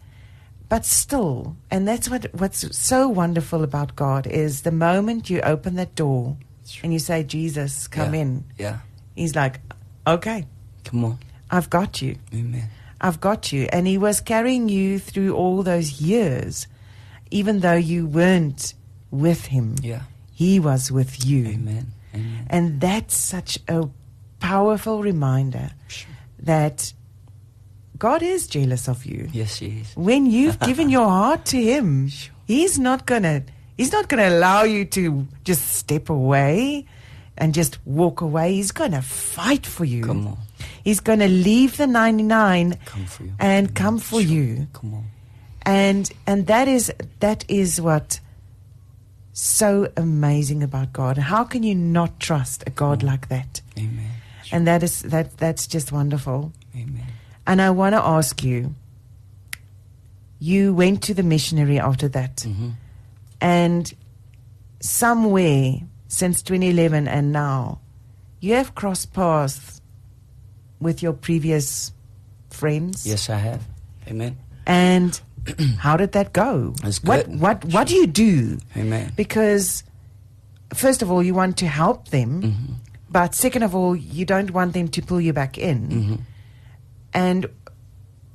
[0.69, 5.77] but still, and that's what what's so wonderful about God is the moment you open
[5.77, 6.37] that door
[6.83, 8.21] and you say, Jesus, come Yeah.
[8.21, 8.79] in, Yeah.
[9.15, 9.61] He's like,
[10.07, 10.47] okay,
[10.85, 11.19] Come on.
[11.51, 12.17] I've got you.
[12.35, 12.69] Amen.
[13.01, 13.69] I've got you.
[13.73, 16.67] And he was carrying you through all those years,
[17.31, 18.75] even though you weren't
[19.11, 19.77] with him.
[19.83, 20.03] Yeah.
[20.33, 21.47] He was with you.
[21.47, 21.93] Amen.
[22.15, 22.47] Amen.
[22.49, 23.89] And that's such a
[24.41, 26.11] powerful reminder Sure.
[26.41, 26.93] that
[27.99, 29.29] God is jealous of you.
[29.33, 29.97] Yes, He is.
[29.97, 32.11] When you've given your heart to him,
[32.47, 33.45] he's not gonna
[33.79, 36.85] he's not gonna allow you to just step away
[37.39, 38.53] and just walk away.
[38.55, 40.05] He's gonna fight for you.
[40.05, 40.39] Come on.
[40.85, 43.33] He's gonna leave the ninety nine Come for you.
[43.39, 44.69] and come for you.
[44.73, 45.05] Come on.
[45.63, 48.21] And and that is that is what
[49.33, 51.19] so amazing about God.
[51.19, 53.61] How can you not trust a God like that?
[53.79, 54.11] Amen.
[54.53, 56.53] And that is that that's just wonderful.
[56.75, 57.07] Amen.
[57.47, 58.75] And I want to ask you
[60.39, 62.37] you went to the missionary after that.
[62.37, 62.71] Mm-hmm.
[63.41, 63.93] And
[64.81, 67.81] somewhere since 2011 and now,
[68.41, 69.81] you have crossed paths
[70.81, 71.93] with your previous
[72.51, 73.07] friends.
[73.07, 73.63] Yes, I have.
[74.09, 74.37] Amen.
[74.67, 75.19] And
[75.79, 76.75] how did that go?
[76.85, 77.41] It's what good.
[77.41, 78.59] what what do you do?
[78.77, 79.13] Amen.
[79.17, 79.85] Because
[80.75, 82.73] first of all, you want to help them, Mm-hmm.
[83.11, 85.89] but second of all, you don't want them to pull you back in.
[85.89, 86.15] Mm-hmm.
[87.15, 87.47] And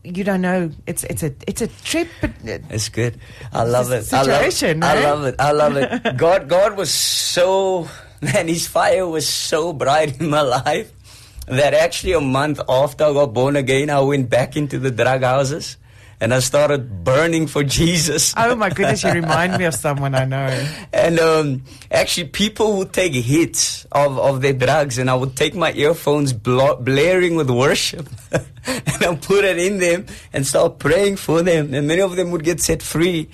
[0.03, 0.71] you don't know.
[0.87, 2.07] It's it's a it's a trip.
[2.21, 3.19] But It's good.
[3.53, 4.03] I love it.
[4.03, 5.35] Situation, I love it.
[5.37, 5.83] I love it.
[5.83, 6.17] I love it.
[6.17, 7.87] God, God was so
[8.21, 8.47] man.
[8.47, 10.91] His fire was so bright in my life
[11.51, 15.21] that actually a month after I got born again, I went back into the drug
[15.23, 15.77] houses
[16.21, 18.33] and I started burning for Jesus.
[18.37, 20.47] oh my goodness, you remind me of someone I know.
[20.93, 25.55] And um, actually, people would take hits of, of their drugs, and I would take
[25.55, 28.07] my earphones bla- blaring with worship,
[28.67, 32.31] and I put it in them and start praying for them, and many of them
[32.31, 33.29] would get set free.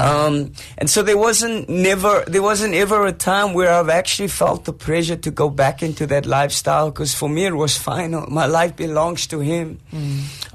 [0.00, 4.64] Um, and so there wasn't never there wasn't ever a time where I've actually felt
[4.64, 8.26] the pressure to go back into that lifestyle because for me it was final.
[8.30, 9.78] My life belongs to Him.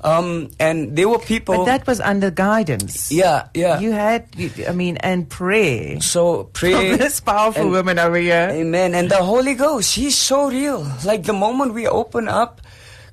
[0.04, 1.56] Um, and there were people.
[1.58, 3.12] But that was under guidance.
[3.12, 3.80] yeah, yeah.
[3.80, 6.00] You had, you- I mean, and prayer.
[6.02, 6.90] so prayer.
[6.92, 8.50] From this powerful and- woman over here.
[8.52, 8.94] Amen.
[8.96, 10.86] And the Holy Ghost, He's so real.
[11.06, 12.62] Like the moment we open up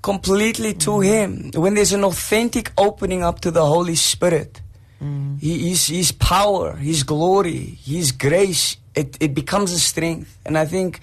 [0.02, 4.60] completely to Him, when there's an authentic opening up to the Holy Spirit,
[5.40, 10.38] he, his, his power, His glory, His grace, it, it becomes a strength.
[10.44, 11.00] And I think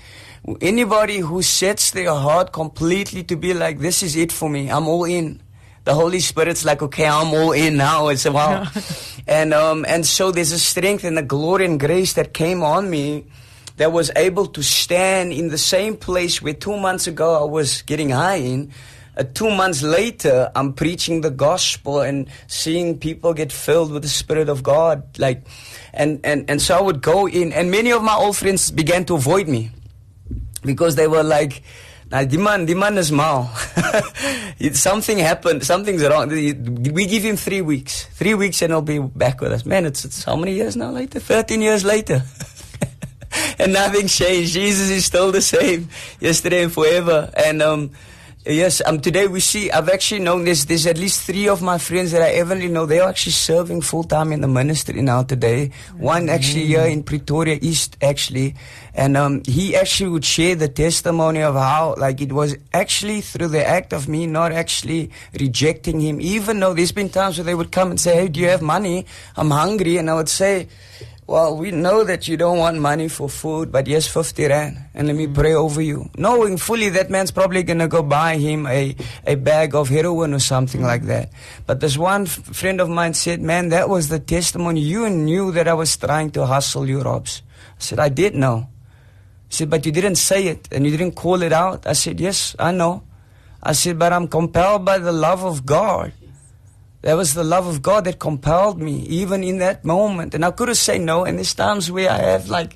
[0.61, 4.87] anybody who sets their heart completely to be like, this is it for me, I'm
[4.87, 5.41] all in.
[5.83, 8.09] The Holy Spirit's like, okay, I'm all in now.
[8.09, 8.67] It's wow.
[9.27, 12.89] and um, and so there's a strength and a glory and grace that came on
[12.89, 13.25] me
[13.77, 17.81] that was able to stand in the same place where two months ago I was
[17.83, 18.71] getting high in.
[19.15, 24.09] Uh, two months later, I'm preaching the gospel and seeing people get filled with the
[24.09, 25.17] Spirit of God.
[25.17, 25.43] Like,
[25.93, 29.05] and, and, and so I would go in, and many of my old friends began
[29.05, 29.71] to avoid me
[30.63, 31.63] because they were like,
[32.11, 33.49] "Nah, die man, die man is mal.
[34.73, 35.63] Something happened.
[35.63, 36.29] Something's wrong.
[36.29, 38.05] We give him three weeks.
[38.13, 39.65] Three weeks and he'll be back with us.
[39.65, 41.19] Man, it's, it's how many years now later?
[41.19, 42.21] 13 years later.
[43.59, 44.53] and nothing changed.
[44.53, 45.89] Jesus is still the same
[46.19, 47.31] yesterday and forever.
[47.35, 47.91] And um,
[48.45, 49.71] yes, um, today we see.
[49.71, 52.85] I've actually known there's there's at least three of my friends that I evenly know.
[52.85, 55.71] They're actually serving full time in the ministry now today.
[55.97, 58.55] One actually here in Pretoria East actually,
[58.93, 63.49] and um, he actually would share the testimony of how like it was actually through
[63.49, 67.55] the act of me not actually rejecting him, even though there's been times where they
[67.55, 69.05] would come and say, "Hey, do you have money?
[69.35, 70.67] I'm hungry," and I would say.
[71.27, 74.77] Well, we know that you don't want money for food, but yes, 50 rand.
[74.93, 75.35] And let me mm.
[75.35, 76.09] pray over you.
[76.17, 80.33] Knowing fully that man's probably going to go buy him a, a bag of heroin
[80.33, 81.07] or something like mm.
[81.07, 81.33] that.
[81.65, 84.79] But this one f- friend of mine said, man, that was the testimony.
[84.79, 87.41] You knew that I was trying to hustle you, Robs.
[87.77, 88.69] I said, I did know.
[89.49, 91.85] He said, but you didn't say it and you didn't call it out.
[91.85, 93.03] I said, yes, I know.
[93.61, 96.13] I said, but I'm compelled by the love of God.
[97.03, 100.33] That was the love of God that compelled me, even in that moment.
[100.33, 101.25] And I could have said no.
[101.25, 102.75] And there's times where I have like,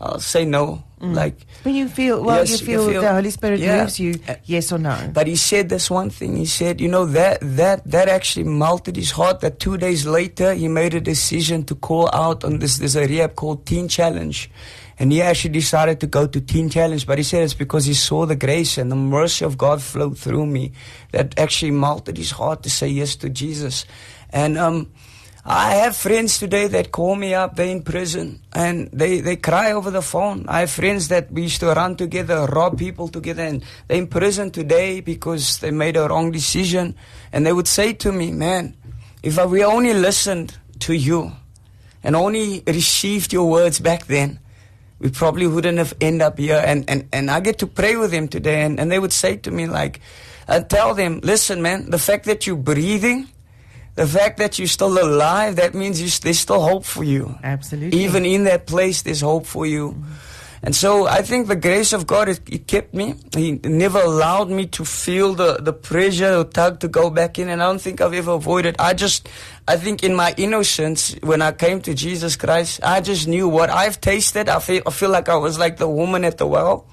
[0.00, 0.84] I'll say no.
[1.00, 1.14] Mm.
[1.14, 3.80] Like, When you feel, well, Yes, you you feel, feel- the Holy Spirit yeah.
[3.82, 4.14] moves you,
[4.44, 5.10] yes or no.
[5.12, 6.36] but he said this one thing.
[6.36, 9.40] He said, you know, that that that actually melted his heart.
[9.40, 12.78] That two days later, he made a decision to call out on this.
[12.78, 14.48] There's a rehab called Teen Challenge,
[14.98, 17.06] and he actually decided to go to Teen Challenge.
[17.06, 20.10] But he said it's because he saw the grace and the mercy of God flow
[20.10, 20.72] through me
[21.12, 23.84] that actually melted his heart to say yes to Jesus.
[24.30, 24.92] And um,
[25.44, 27.56] I have friends today that call me up.
[27.56, 30.44] They're in prison and they, they cry over the phone.
[30.48, 34.06] I have friends that we used to run together, rob people together, and they're in
[34.06, 36.94] prison today because they made a wrong decision.
[37.32, 38.76] And they would say to me, man,
[39.22, 41.32] if we only listened to you
[42.04, 44.38] and only received your words back then,
[45.02, 46.62] we probably wouldn't have ended up here.
[46.64, 49.36] And, and, and I get to pray with them today, and, and they would say
[49.38, 50.00] to me, like,
[50.46, 53.28] I tell them, listen, man, the fact that you're breathing,
[53.96, 57.36] the fact that you're still alive, that means you, there's still hope for you.
[57.42, 57.98] Absolutely.
[57.98, 59.90] Even in that place, there's hope for you.
[59.90, 60.12] Mm-hmm.
[60.64, 63.16] And so I think the grace of God, it, it, kept me.
[63.34, 67.48] He never allowed me to feel the, the pressure or tug to go back in.
[67.48, 68.76] And I don't think I've ever avoided.
[68.78, 69.28] I just,
[69.68, 73.70] I think in my innocence, when I came to Jesus Christ, I just knew what
[73.70, 74.48] I've tasted.
[74.48, 76.86] I feel, I feel like I was like the woman at the well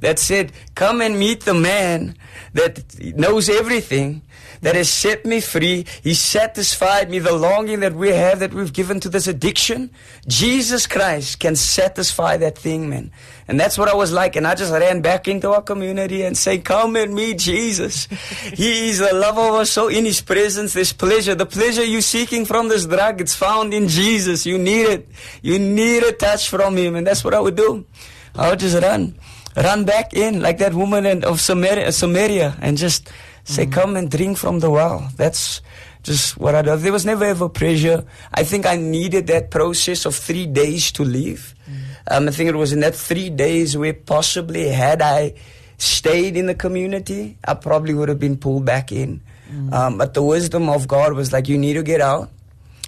[0.00, 2.16] that said, come and meet the man
[2.54, 4.22] that knows everything
[4.60, 5.86] that has set me free.
[6.02, 9.90] He satisfied me the longing that we have that we've given to this addiction.
[10.26, 13.10] Jesus Christ can satisfy that thing, man.
[13.46, 14.36] And that's what I was like.
[14.36, 18.06] And I just ran back into our community and say, come and meet Jesus.
[18.54, 19.70] he is the love of us.
[19.70, 19.88] soul.
[19.88, 21.34] In his presence, there's pleasure.
[21.34, 24.44] The pleasure you're seeking from this drug, it's found in Jesus.
[24.44, 25.08] You need it.
[25.42, 26.94] You need a touch from him.
[26.94, 27.86] And that's what I would do.
[28.34, 29.14] I would just run.
[29.56, 33.10] Run back in like that woman of Samaria, Samaria and just
[33.48, 33.72] Say, mm-hmm.
[33.72, 35.08] come and drink from the well.
[35.16, 35.62] That's
[36.02, 36.76] just what I do.
[36.76, 38.04] There was never ever pressure.
[38.34, 41.54] I think I needed that process of three days to leave.
[41.64, 41.82] Mm-hmm.
[42.10, 45.32] Um, I think it was in that three days where possibly had I
[45.78, 49.22] stayed in the community, I probably would have been pulled back in.
[49.50, 49.72] Mm-hmm.
[49.72, 52.28] Um, but the wisdom of God was like, you need to get out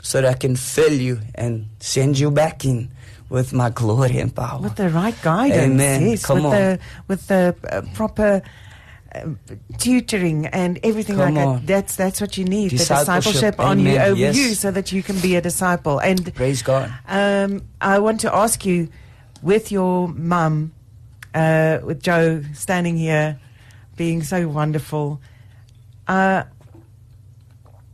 [0.03, 2.91] so that I can fill you and send you back in
[3.31, 4.61] with my glory and power.
[4.61, 5.73] With the right guidance.
[5.73, 6.11] Amen.
[6.11, 6.51] Yes, Come with on.
[6.53, 8.43] the with the uh, proper
[9.15, 9.39] um,
[9.79, 11.57] tutoring and everything Come like on.
[11.61, 11.67] that.
[11.67, 12.71] That's that's what you need.
[12.71, 13.07] Discipleship.
[13.07, 14.37] The discipleship on you over Yes.
[14.37, 15.99] you, so that you can be a disciple.
[15.99, 16.93] And Praise God.
[17.09, 18.89] um, I want to ask you,
[19.43, 20.73] with your mum,
[21.35, 23.39] uh, with Jo standing here,
[23.97, 25.21] being so wonderful,
[26.09, 26.45] uh,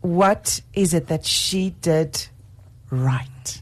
[0.00, 2.28] what is it that she did
[2.90, 3.60] right?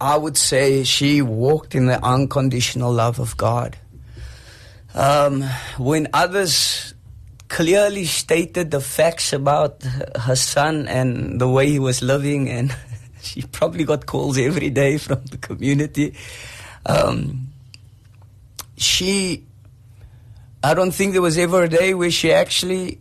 [0.00, 3.76] I would say she walked in the unconditional love of God.
[4.94, 5.42] Um,
[5.78, 6.92] when others
[7.48, 9.82] clearly stated the facts about
[10.20, 12.74] her son and the way he was living, and
[13.22, 16.14] she probably got calls every day from the community.
[16.84, 17.48] Um,
[18.76, 19.44] she,
[20.62, 23.00] I don't think there was ever a day where she actually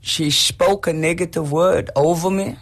[0.00, 2.56] she spoke a negative word over me.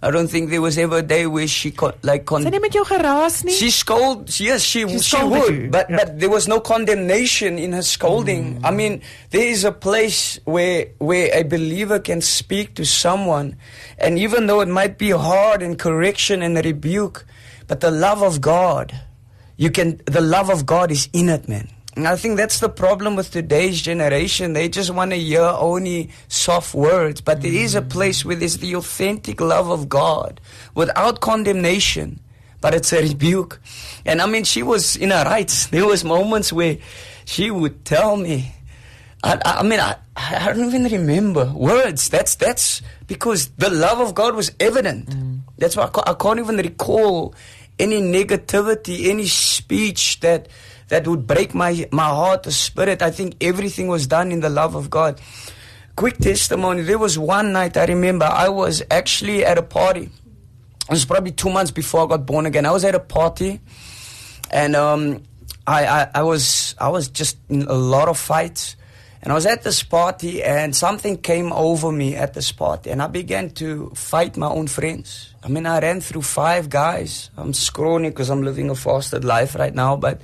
[0.00, 2.60] I don't think there was ever a day where she con- like con- Sy nie
[2.62, 3.50] met jou geraas nie.
[3.52, 5.96] she scold yes she She she, would you, but yeah.
[5.98, 8.64] but there was no condemnation in her scolding mm.
[8.64, 13.56] i mean there is a place where where a believer can speak to someone
[13.98, 17.26] and even though it might be hard and correction and rebuke
[17.66, 18.94] but the love of god
[19.56, 21.66] you can the love of god is in it man
[21.98, 24.52] and I think that's the problem with today's generation.
[24.52, 27.20] They just want to hear only soft words.
[27.20, 27.90] But there is a mm.
[27.90, 30.40] place where there's the authentic love of God
[30.74, 32.20] without condemnation
[32.60, 33.60] but it's a rebuke.
[34.04, 35.68] And I mean, she was in her rights.
[35.68, 36.78] There was moments where
[37.24, 38.52] she would tell me,
[39.22, 42.08] I, I mean, I, I don't even remember words.
[42.08, 45.10] That's that's because the love of God was evident.
[45.10, 45.40] Mm.
[45.56, 47.34] That's why I I can't even recall
[47.78, 50.48] any negativity, any speech that
[50.88, 53.02] that would break my my heart or spirit.
[53.02, 55.20] I think everything was done in the love of God.
[55.96, 56.82] Quick testimony.
[56.82, 60.10] There was one night I remember I was actually at a party.
[60.88, 62.64] It was probably two months before I got born again.
[62.64, 63.60] I was at a party,
[64.50, 65.22] and um,
[65.66, 68.76] I, I I was I was just in a lot of fights,
[69.20, 73.02] and I was at this party, and something came over me at this party, and
[73.02, 75.34] I began to fight my own friends.
[75.42, 77.28] I mean, I ran through five guys.
[77.36, 80.22] I'm scrawny because I'm living a fasted life right now, but.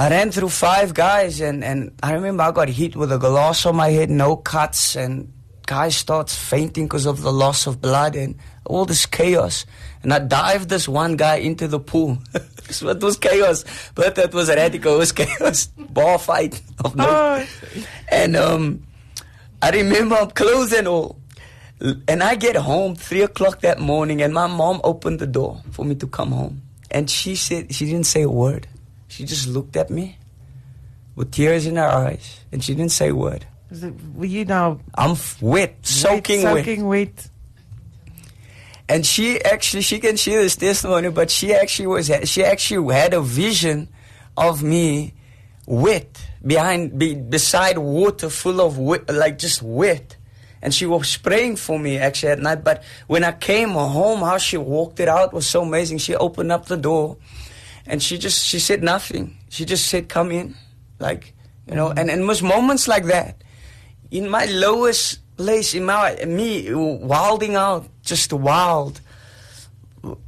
[0.00, 3.66] I ran through five guys, and, and I remember I got hit with a glass
[3.66, 5.30] on my head, no cuts, and
[5.66, 9.66] guy starts fainting because of the loss of blood and all this chaos.
[10.02, 12.16] And I dived this one guy into the pool.
[12.70, 14.94] so it was chaos, but that was radical.
[14.94, 17.44] It was chaos, bar fight of no.
[18.08, 18.82] And um,
[19.60, 21.20] I remember I'm clothes and all.
[22.08, 25.84] And I get home three o'clock that morning, and my mom opened the door for
[25.84, 26.62] me to come home.
[26.90, 28.66] And she said she didn't say a word.
[29.10, 30.16] She just looked at me
[31.16, 33.44] with tears in her eyes, and she didn't say a word.
[33.70, 36.56] It- you now I'm wet, soaking wet.
[36.64, 37.28] soaking wet?
[38.88, 43.14] And she actually, she can share this testimony, but she actually was, she actually had
[43.14, 43.88] a vision
[44.36, 45.14] of me
[45.66, 50.16] wet behind, be, beside water full of wet, like just wet.
[50.62, 52.62] And she was praying for me actually at night.
[52.64, 55.98] But when I came home, how she walked it out was so amazing.
[55.98, 57.16] She opened up the door
[57.86, 59.36] and she just, she said nothing.
[59.48, 60.54] She just said, come in.
[60.98, 61.34] Like,
[61.66, 63.42] you know, and, and it was moments like that
[64.10, 69.00] in my lowest place, in my me wilding out, just wild,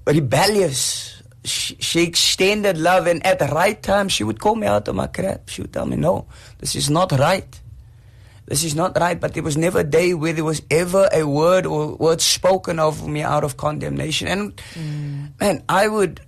[0.06, 1.22] rebellious.
[1.44, 4.94] She, she extended love, and at the right time, she would call me out of
[4.94, 5.48] my crap.
[5.48, 6.26] She would tell me, "No,
[6.58, 7.60] this is not right.
[8.46, 11.24] This is not right." But there was never a day where there was ever a
[11.24, 14.28] word or word spoken over me out of condemnation.
[14.28, 15.40] And mm.
[15.40, 16.20] man, I would.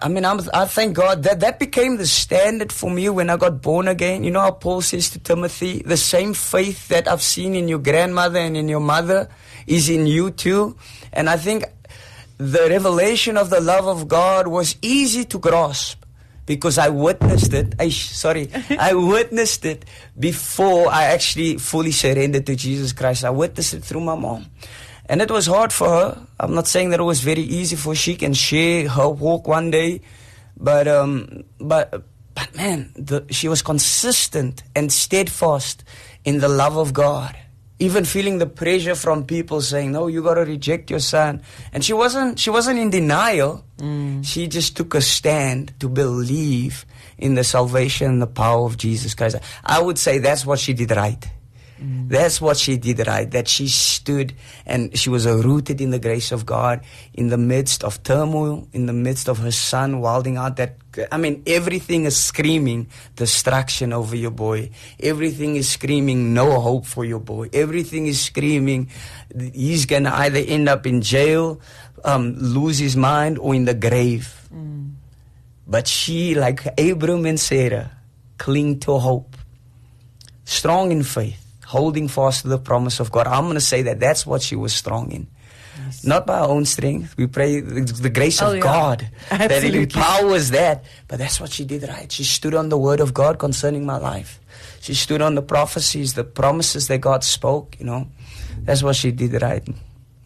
[0.00, 3.36] I mean, I'm, I thank God that that became the standard for me when I
[3.36, 4.24] got born again.
[4.24, 7.78] You know how Paul says to Timothy, the same faith that I've seen in your
[7.78, 9.28] grandmother and in your mother
[9.66, 10.76] is in you too.
[11.12, 11.64] And I think
[12.38, 16.04] the revelation of the love of God was easy to grasp
[16.46, 17.74] because I witnessed it.
[17.78, 19.84] I, sorry, I witnessed it
[20.18, 23.24] before I actually fully surrendered to Jesus Christ.
[23.24, 24.46] I witnessed it through my mom.
[25.06, 26.26] And it was hard for her.
[26.40, 29.70] I'm not saying that it was very easy for she can share her walk one
[29.70, 30.00] day,
[30.56, 32.02] but um, but
[32.34, 35.84] but man, the, she was consistent and steadfast
[36.24, 37.36] in the love of God.
[37.80, 41.42] Even feeling the pressure from people saying, "No, you got to reject your son,"
[41.72, 43.64] and she wasn't she wasn't in denial.
[44.22, 46.86] She just took a stand to believe
[47.18, 49.36] in the salvation and the power of Jesus Christ.
[49.64, 51.28] I would say that's what she did right.
[52.08, 53.30] That's what she did right.
[53.30, 54.34] That she stood
[54.66, 56.82] and she was rooted in the grace of God
[57.14, 60.56] in the midst of turmoil, in the midst of her son wilding out.
[60.56, 60.76] That
[61.10, 64.70] I mean, everything is screaming destruction over your boy.
[65.00, 67.48] Everything is screaming no hope for your boy.
[67.52, 68.88] Everything is screaming
[69.52, 71.60] he's gonna either end up in jail,
[72.04, 74.48] um, lose his mind, or in the grave.
[75.66, 77.90] But she, like Abram and Sarah,
[78.38, 79.36] cling to hope
[80.44, 83.26] strong in faith, holding fast to the promise of God.
[83.26, 85.26] I'm going to say that that's what she was strong in.
[86.04, 87.16] Not by our own strength.
[87.16, 88.60] We pray the, grace Oh, of yeah.
[88.62, 89.82] God that it Absolutely.
[89.82, 90.84] empowers that.
[91.08, 92.10] But that's what she did right.
[92.10, 94.40] She stood on the word of God concerning my life.
[94.80, 98.06] She stood on the prophecies, the promises that God spoke, you know.
[98.62, 99.66] That's what she did right.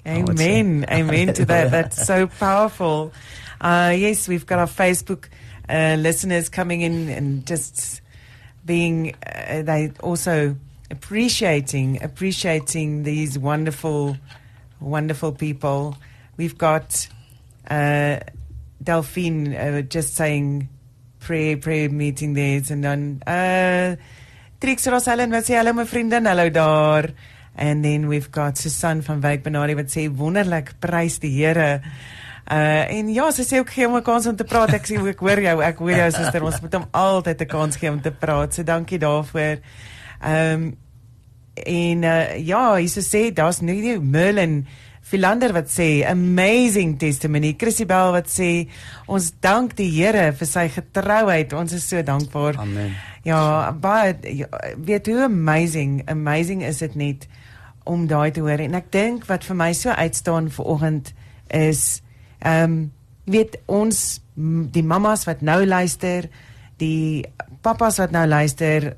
[0.05, 0.61] I would say.
[0.61, 0.87] Amen.
[0.91, 1.71] Amen to that.
[1.71, 3.13] That's so powerful.
[3.61, 5.27] Uh, yes, we've got our Facebook
[5.69, 8.01] uh, listeners coming in and just
[8.65, 10.57] being, uh, they also
[10.91, 14.17] appreciating, appreciating these wonderful,
[14.81, 15.97] wonderful people.
[16.37, 17.09] We've got
[17.71, 18.19] uh,
[18.83, 20.69] Delphine uh, just saying
[21.21, 22.63] prayer, prayer meeting there.
[22.71, 23.97] And then uh,
[24.61, 27.13] Trix Rosellen wat sê hallo my vriendin, hallo daar.
[27.55, 31.83] And then we've got Susan van Wyk Benadi wat sê wonderlik, prys die Here.
[32.49, 34.73] Uh en ja, sy sê ook gee hom 'n kans om te praat.
[34.73, 36.43] Ek sê ek hoor jou, ek hoor jou suster.
[36.43, 38.55] Ons moet hom altyd 'n kans gee om te praat.
[38.55, 39.59] So dankie daarvoor.
[40.23, 40.71] Ehm
[41.59, 44.61] en uh, ja, hy so sê daar's nou nie Merlin
[45.09, 47.55] Philander wat sê amazing testimony.
[47.59, 48.69] Chrissybel wat sê
[49.09, 51.55] ons dank die Here vir sy getrouheid.
[51.57, 52.61] Ons is so dankbaar.
[52.61, 52.93] Amen.
[53.25, 54.47] Ja, baie ja,
[54.77, 57.27] weet hoe amazing, amazing is dit net
[57.89, 58.61] om daai te hoor.
[58.61, 61.13] En ek dink wat vir my so uitstaan vir oggend
[61.57, 62.03] is
[62.45, 62.79] ehm um,
[63.29, 64.21] weet ons
[64.73, 66.31] die mammas wat nou luister,
[66.81, 67.27] die
[67.61, 68.95] pappas wat nou luister,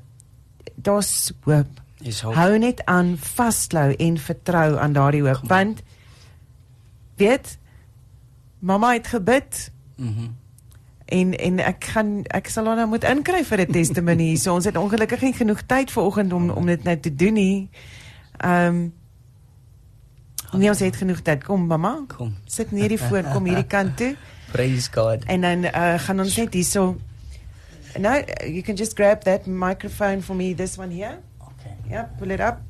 [0.83, 1.67] daar's hoop.
[2.01, 2.33] Is hoop.
[2.35, 5.81] Hou net aan vaslou en vertrou aan daardie hoop want
[7.15, 7.57] weet
[8.59, 10.27] mamma het gebid Mhm.
[11.05, 14.35] en en ek gaan ek sal haar nou moet inkry vir 'n testimony.
[14.35, 17.69] so ons het ongelukkig nie genoeg tyd vanoggend om om dit nou te doen nie.
[18.37, 18.87] Ehm
[20.53, 21.43] Nee, ons het genoeg tyd.
[21.43, 22.03] Kom mamma.
[22.17, 22.35] Kom.
[22.45, 24.15] Sit neer die voor, kom hierdie kant toe.
[24.51, 25.23] Praise God.
[25.25, 26.97] En dan uh, gaan ons net hierso
[27.97, 31.21] No, you can just grab that microphone for me, this one here.
[31.41, 31.75] Okay.
[31.89, 32.61] Yeah, pull it up.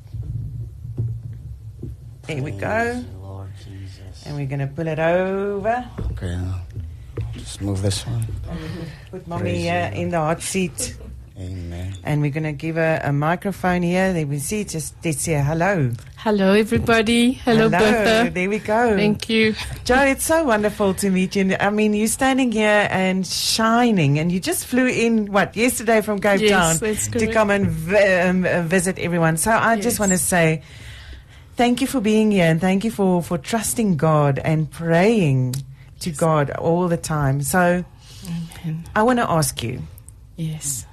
[2.26, 3.04] There we go.
[3.20, 4.24] Lord Jesus.
[4.26, 5.88] And we're going to pull it over.
[6.12, 6.38] Okay.
[7.32, 8.26] Just move this one.
[9.10, 10.96] Put mommy the in the hot seat.
[11.42, 11.94] Amen.
[12.04, 14.12] And we're going to give her a microphone here.
[14.12, 14.64] There we see.
[14.64, 15.90] Just let's say hello.
[16.16, 17.32] Hello, everybody.
[17.32, 18.30] Hello, Bertha.
[18.32, 18.96] There we go.
[18.96, 19.54] Thank you.
[19.84, 21.56] Jo, it's so wonderful to meet you.
[21.58, 26.20] I mean, you're standing here and shining, and you just flew in, what, yesterday from
[26.20, 29.36] Cape Yes, Town to come and vi- um, uh, visit everyone.
[29.36, 30.62] So I just want to say
[31.56, 35.56] thank you for being here and thank you for, for trusting God and praying
[36.00, 37.42] to God all the time.
[37.42, 37.84] So
[38.26, 38.84] Amen.
[38.94, 39.82] I want to ask you,
[40.36, 40.86] Yes.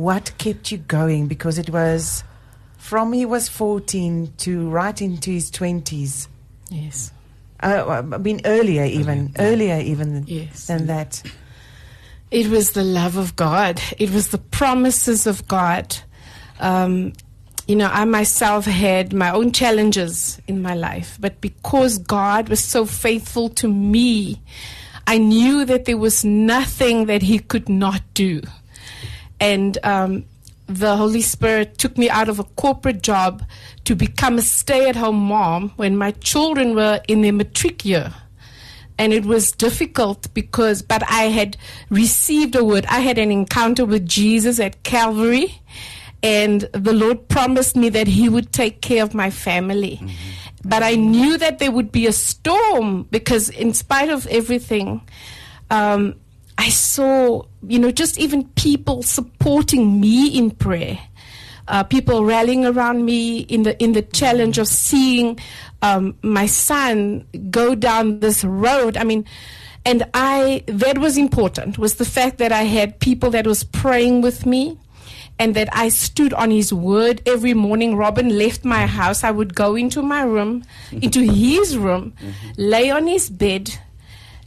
[0.00, 1.26] What kept you going?
[1.28, 2.24] Because it was
[2.78, 6.26] from he was 14 to right into his 20s.
[6.70, 7.12] Yes.
[7.62, 7.84] Uh,
[8.14, 10.66] I mean, earlier even, earlier even than, Yes.
[10.68, 11.22] than that.
[12.30, 13.82] It was the love of God.
[13.98, 15.94] It was the promises of God.
[16.60, 17.12] Um,
[17.66, 22.60] you know, I myself had my own challenges in my life, but because God was
[22.60, 24.40] so faithful to me,
[25.06, 28.40] I knew that there was nothing that He could not do.
[29.40, 30.24] And um,
[30.66, 33.42] the Holy Spirit took me out of a corporate job
[33.84, 38.14] to become a stay at home mom when my children were in their matric year.
[38.98, 41.56] And it was difficult because, but I had
[41.88, 42.84] received a word.
[42.86, 45.60] I had an encounter with Jesus at Calvary,
[46.22, 50.00] and the Lord promised me that He would take care of my family.
[50.62, 55.00] But I knew that there would be a storm because, in spite of everything,
[55.70, 56.16] um,
[56.60, 60.98] I saw, you know, just even people supporting me in prayer.
[61.66, 65.38] Uh, people rallying around me in the in the challenge of seeing
[65.80, 68.98] um, my son go down this road.
[68.98, 69.24] I mean,
[69.86, 74.20] and I that was important was the fact that I had people that was praying
[74.20, 74.76] with me
[75.38, 77.96] and that I stood on his word every morning.
[77.96, 79.24] Robin left my house.
[79.24, 82.12] I would go into my room, into his room,
[82.58, 83.78] lay on his bed,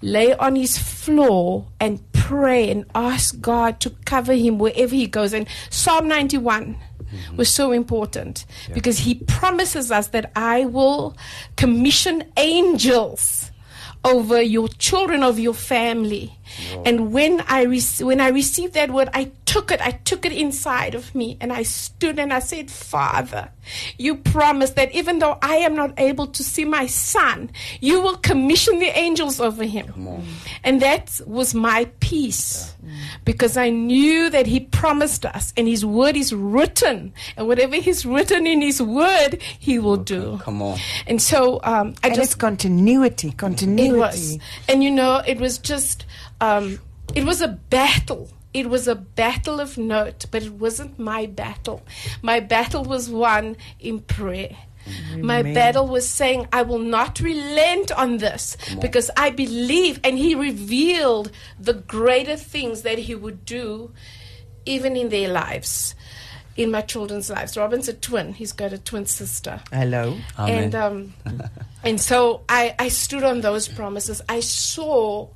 [0.04, 5.34] lay on his floor, and pray and ask God to cover him wherever he goes.
[5.34, 7.36] And Psalm 91 mm-hmm.
[7.38, 11.18] was so important because he promises us that I will
[11.56, 13.52] commission angels
[14.06, 16.38] over your children, over your family.
[16.86, 19.82] And when I rec- when I received that word, I took it.
[19.82, 23.50] I took it inside of me, and I stood and I said, "Father,
[23.98, 27.50] you promised that even though I am not able to see my son,
[27.82, 29.94] you will commission the angels over him."
[30.64, 32.74] And that was my peace,
[33.26, 38.06] because I knew that He promised us, and His word is written, and whatever He's
[38.06, 40.40] written in His word, He will do.
[40.44, 40.80] Come on.
[41.08, 43.94] And so um, I And just it's continuity, it continuity.
[43.98, 44.38] was.
[44.68, 46.06] And you know, it was just,
[46.44, 46.80] um,
[47.16, 48.30] it was a battle.
[48.54, 51.84] It was a battle of note, but it wasn't my battle.
[52.22, 54.56] My battle was won in prayer.
[55.18, 60.36] My battle was saying, I will not relent on this because I believe, and He
[60.36, 63.94] revealed the greater things that He would do
[64.66, 65.96] even in their lives,
[66.58, 67.58] in my children's lives.
[67.58, 69.62] Robin's a twin, he's got a twin sister.
[69.72, 70.18] Hello.
[70.38, 70.64] Amen.
[70.64, 71.14] And um,
[71.84, 74.22] and so I, I stood on those promises.
[74.28, 75.30] I saw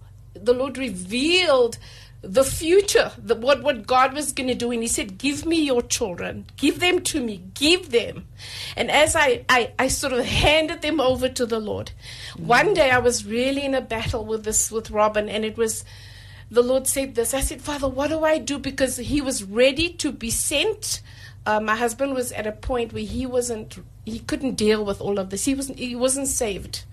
[0.43, 1.77] the Lord revealed
[2.21, 5.61] the future, the, what what God was going to do, and He said, "Give me
[5.61, 8.27] your children, give them to me, give them."
[8.75, 11.91] And as I I, I sort of handed them over to the Lord,
[12.37, 15.85] one day I was really in a battle with this with Robin, and it was.
[16.49, 17.33] The Lord said this.
[17.33, 18.57] I said, Father, what do I do?
[18.57, 21.01] Because he was ready to be sent
[21.47, 25.17] uh, my husband was at a point where he wasn't he couldn't deal with all
[25.17, 26.83] of this he wasn't he wasn't saved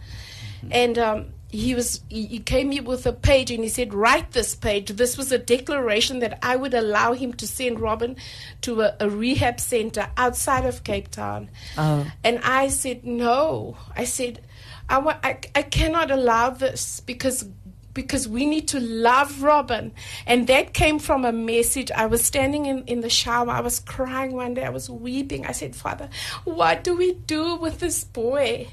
[0.70, 4.54] and um, he was he, came here with a page and he said write this
[4.54, 4.88] page.
[4.88, 8.16] This was a declaration that i would allow him to send robin
[8.62, 11.50] to a, a rehab center outside of cape town.
[11.78, 12.06] Oh.
[12.24, 13.76] and i said no.
[13.96, 14.40] I said
[14.88, 17.48] I, I, I cannot allow this because
[17.94, 19.92] because we need to love Robin.
[20.26, 21.90] And that came from a message.
[21.92, 23.50] I was standing in, in the shower.
[23.50, 24.64] I was crying one day.
[24.64, 25.46] I was weeping.
[25.46, 26.10] I said, Father,
[26.44, 28.68] what do we do with this boy?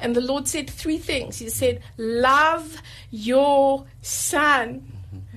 [0.00, 1.38] And the Lord said three things.
[1.38, 2.76] He said, Love
[3.10, 4.90] your son.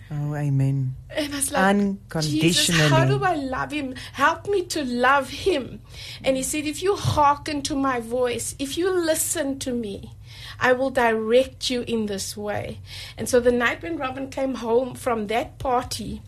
[0.09, 0.95] Oh, amen.
[1.09, 1.75] And I was like,
[2.23, 2.89] Jesus, Unconditionally.
[2.89, 3.93] how do I love him?
[4.13, 5.81] Help me to love him.
[6.23, 10.13] And he said, if you hearken to my voice, if you listen to me,
[10.59, 12.79] I will direct you in this way.
[13.17, 16.21] And so the night when Robin came home from that party,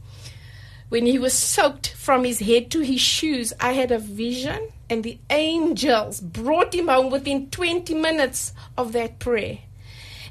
[0.90, 5.04] when he was soaked from his head to his shoes, I had a vision, and
[5.04, 9.60] the angels brought him home within 20 minutes of that prayer.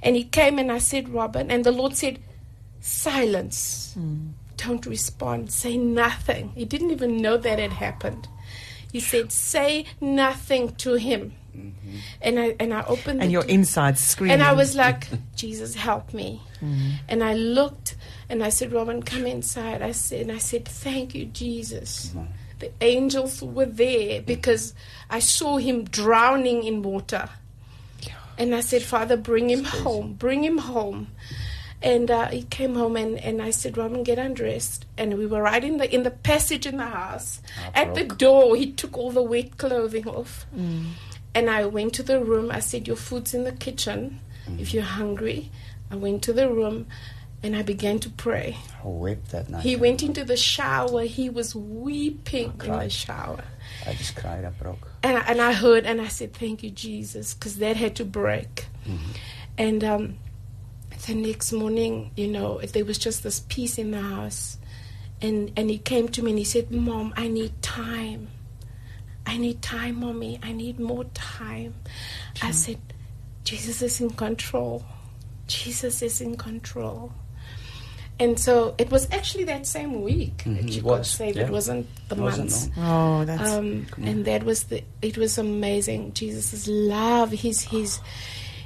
[0.02, 2.18] And he came and I said, Robin, and the Lord said,
[2.80, 3.92] Silence.
[3.94, 4.28] Hmm.
[4.56, 5.52] Don't respond.
[5.52, 6.52] Say nothing.
[6.54, 8.26] He didn't even know that had happened.
[8.92, 11.34] He said, Say nothing to him.
[11.58, 11.96] Mm-hmm.
[12.22, 13.50] And I and I opened And the your door.
[13.50, 14.34] inside screaming.
[14.34, 16.40] And I was like, Jesus, help me.
[16.62, 16.90] Mm-hmm.
[17.08, 17.96] And I looked
[18.28, 19.82] and I said, Robin, come inside.
[19.82, 22.14] I said, and I said, thank you, Jesus.
[22.58, 24.26] The angels were there mm.
[24.26, 24.74] because
[25.08, 27.28] I saw him drowning in water.
[28.36, 30.14] And I said, Father, bring him home.
[30.14, 31.08] Bring him home.
[31.80, 34.86] And uh, he came home and, and I said, Robin, get undressed.
[34.96, 37.40] And we were right in the in the passage in the house.
[37.74, 40.46] At the door, he took all the wet clothing off.
[40.56, 40.90] Mm.
[41.34, 42.50] And I went to the room.
[42.50, 44.20] I said, Your food's in the kitchen.
[44.58, 45.50] If you're hungry,
[45.90, 46.86] I went to the room
[47.42, 48.56] and I began to pray.
[48.82, 49.62] I wept that night.
[49.62, 51.02] He went into the shower.
[51.02, 53.44] He was weeping in the shower.
[53.86, 54.44] I just cried.
[54.44, 54.88] I broke.
[55.02, 58.04] And I, and I heard and I said, Thank you, Jesus, because that had to
[58.04, 58.66] break.
[59.58, 60.16] And um,
[61.06, 64.56] the next morning, you know, there was just this peace in the house.
[65.20, 68.28] And, and he came to me and he said, Mom, I need time.
[69.28, 70.40] I need time, mommy.
[70.42, 71.74] I need more time.
[72.42, 72.78] I said,
[73.44, 74.84] Jesus is in control.
[75.46, 77.12] Jesus is in control.
[78.20, 81.36] and so it was actually that same week Mhm, that she it got was, saved.
[81.36, 81.44] yeah.
[81.46, 82.68] It wasn't the Wasn't, months.
[82.76, 84.82] Oh, that's Um, and that was the.
[85.02, 86.14] It was amazing.
[86.14, 87.30] Jesus' love.
[87.30, 88.00] He's he's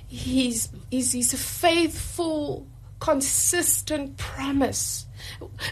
[0.08, 2.66] he's he's, he's a faithful,
[3.02, 5.06] consistent promise.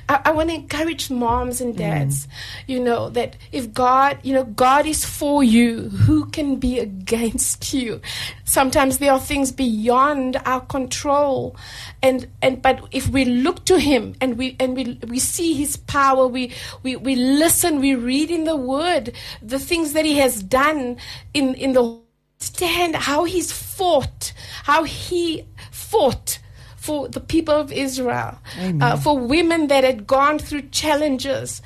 [0.09, 2.31] I, I want to encourage moms and dads, mm.
[2.67, 7.73] you know, that if God, you know, God is for you, who can be against
[7.73, 8.01] you?
[8.45, 11.55] Sometimes there are things beyond our control,
[12.03, 15.77] and and but if we look to Him and we and we we see His
[15.77, 16.53] power, we
[16.83, 20.97] we we listen, we read in the Word the things that He has done
[21.33, 22.01] in in the
[22.39, 24.33] stand how He's fought,
[24.65, 26.41] how He fought
[26.81, 28.39] for the people of Israel,
[28.81, 31.61] uh, for women that had gone through challenges.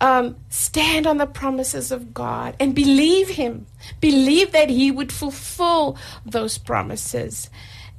[0.00, 3.66] Um, stand on the promises of God and believe Him.
[4.00, 5.96] Believe that He would fulfill
[6.26, 7.48] those promises,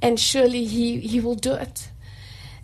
[0.02, 1.88] and surely He He will do it.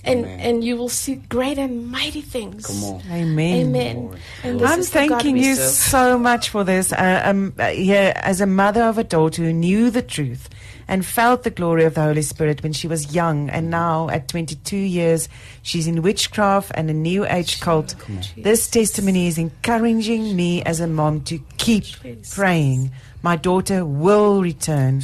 [0.05, 0.41] And Amen.
[0.41, 2.67] and you will see great and mighty things.
[2.67, 3.03] Come on.
[3.11, 3.67] Amen.
[3.67, 4.19] Amen.
[4.43, 5.71] And this I'm is thanking you serve.
[5.71, 6.93] so much for this.
[6.93, 10.49] Uh, um, uh, yeah, as a mother of a daughter who knew the truth
[10.93, 14.29] and felt the glory of the Holy Spirit when she was young, and now at
[14.29, 15.27] 22 years,
[15.63, 17.95] she's in witchcraft and a New Age cult.
[18.37, 21.85] This testimony is encouraging me as a mom to keep
[22.31, 22.91] praying.
[23.23, 25.01] My daughter will return.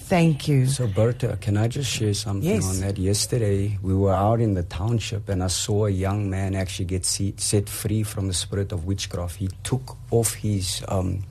[0.00, 0.66] Thank you.
[0.66, 2.68] So, Berta, can I just share something Yes.
[2.68, 2.98] on that?
[2.98, 7.06] Yesterday, we were out in the township and I saw a young man actually get
[7.06, 9.36] se- set free from the spirit of witchcraft.
[9.36, 11.22] He took off his, um,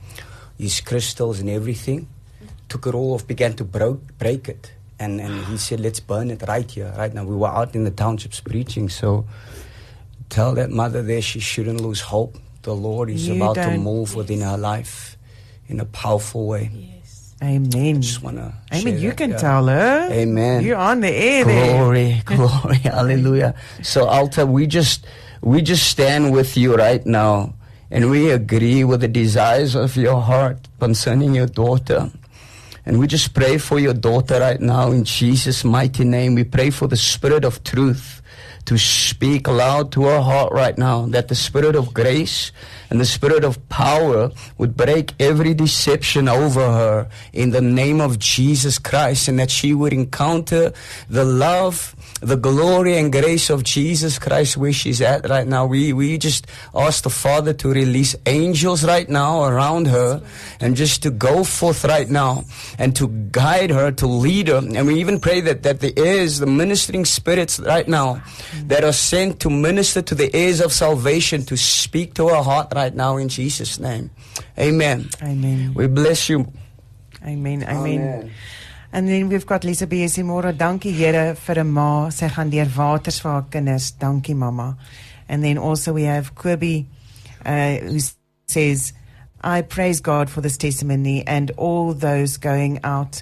[0.58, 2.08] his crystals and everything,
[2.70, 4.72] took it all off, began to bro- break it.
[5.00, 7.24] And, and he said, let's burn it right here, right now.
[7.24, 8.90] We were out in the townships preaching.
[8.90, 9.26] So,
[10.30, 12.38] tell that mother there she shouldn't lose hope.
[12.64, 15.18] The Lord is You about to move within her life
[15.68, 16.70] in a powerful way.
[16.74, 17.36] Yes.
[17.42, 17.98] Amen.
[17.98, 18.54] I Just want to.
[18.74, 19.00] Amen.
[19.00, 20.10] You can tell her.
[20.12, 20.64] Amen.
[20.64, 21.78] You're on the air there.
[21.78, 23.56] Glory, glory, hallelujah.
[23.82, 25.08] So Alta, we just
[25.42, 27.54] we just stand with you right now
[27.90, 32.12] and we agree with the desires of your heart concerning your daughter.
[32.90, 36.34] And we just pray for your daughter right now in Jesus' mighty name.
[36.34, 38.24] We pray for the spirit of truth
[38.66, 42.52] to speak loud to her heart right now, that the spirit of grace
[42.90, 48.18] and the spirit of power would break every deception over her in the name of
[48.18, 50.74] Jesus Christ, and that she would encounter
[51.10, 55.66] the love, the glory and grace of Jesus Christ where she's at right now.
[55.66, 60.22] We, we just ask the Father to release angels right now around her
[60.60, 62.46] and just to go forth right now
[62.78, 64.58] and to guide her, to lead her.
[64.58, 68.22] And we even pray that, that the ears, the ministering spirits right now
[68.66, 72.74] that are sent to minister to the heirs of salvation, to speak to her heart
[72.76, 74.12] right now in Jesus' name.
[74.58, 75.10] Amen.
[75.22, 75.74] Amen.
[75.74, 76.52] We bless you.
[77.24, 77.64] Amen.
[77.64, 78.32] Amen.
[78.92, 80.52] And then we've got Lisa BSC Môre.
[80.52, 82.10] Dankie Here 'n ma.
[82.10, 83.92] Sy gaan deur waters vir haar kinders.
[83.92, 84.78] Dankie mamma.
[85.28, 86.86] And then also we have Kobe
[87.46, 88.00] uh, who
[88.48, 88.94] says,
[89.42, 93.22] I praise God for this testimony and all those going out.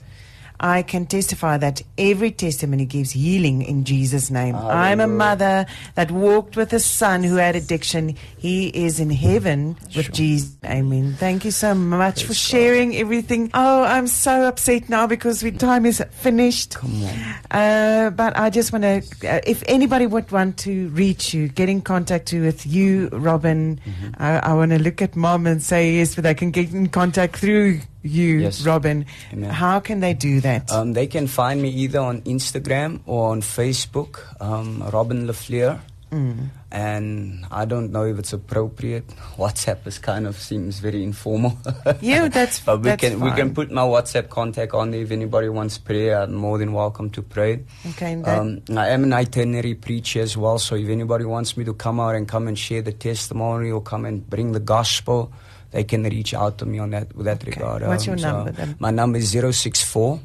[0.60, 4.56] I can testify that every testimony gives healing in Jesus' name.
[4.56, 8.16] I'm a mother that walked with a son who had addiction.
[8.38, 10.56] He is in heaven with Jesus.
[10.66, 11.16] Amen.
[11.18, 13.52] Thank you so much for sharing everything.
[13.54, 16.76] Oh, I'm so upset now because we time is finished.
[16.76, 17.36] Come on.
[17.52, 21.70] Uh, but I just want to, uh, if anybody would want to reach you, get
[21.70, 23.80] in contact with you, Robin.
[23.86, 24.22] Mm-hmm.
[24.22, 26.88] Uh, I want to look at mom and say yes, but they can get in
[26.90, 28.66] contact through you, Yes.
[28.66, 29.06] Robin.
[29.34, 29.50] Amen.
[29.52, 30.72] How can they do that?
[30.72, 35.80] Um, they can find me either on Instagram or on Facebook, um, Robin leFleur.
[36.12, 36.50] Mm.
[36.72, 39.08] And I don't know if it's appropriate.
[39.38, 41.58] WhatsApp is kind of seems very informal.
[42.00, 45.12] Yeah, that's- but we that's can we can put my WhatsApp contact on there if
[45.12, 46.22] anybody wants prayer.
[46.24, 47.60] I'm more than welcome to pray.
[47.92, 51.74] Okay, Um, I am an itinerary preacher as well, so if anybody wants me to
[51.74, 55.32] come out and come and share the testimony or come and bring the gospel,
[55.72, 57.52] they can reach out to me on that with that Okay.
[57.52, 57.82] regard.
[57.86, 58.76] What's your so number then?
[58.80, 60.20] My number is 064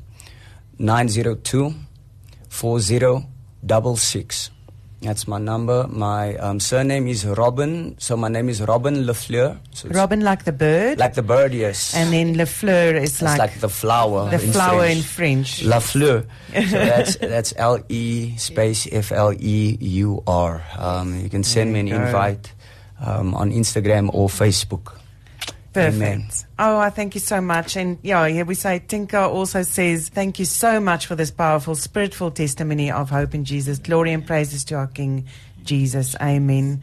[0.78, 1.74] 902
[2.48, 4.50] 4066.
[5.02, 5.88] That's my number.
[5.88, 9.58] My um, surname is Robin, so my name is Robin leFleur.
[9.72, 11.92] So Robin like the bird, like the bird, yes.
[11.96, 14.30] and then leFleur is like, like, the flower.
[14.30, 14.96] the in flower French.
[14.96, 15.62] in French.
[15.64, 16.24] La Fleur.
[16.54, 20.62] So that's that's L E space F L E U R.
[20.78, 21.96] Um, you can send me an go.
[21.96, 22.52] invite
[23.04, 24.94] um, on Instagram or Facebook.
[25.72, 26.02] Perfect.
[26.02, 26.28] Amen.
[26.58, 27.76] Oh, I thank you so much.
[27.76, 31.74] And yeah, here we say Tinka also says, Thank you so much for this powerful,
[31.74, 33.78] spiritual testimony of hope in Jesus.
[33.78, 35.26] Glory and praises to our King
[35.64, 36.16] Jesus.
[36.20, 36.80] Amen.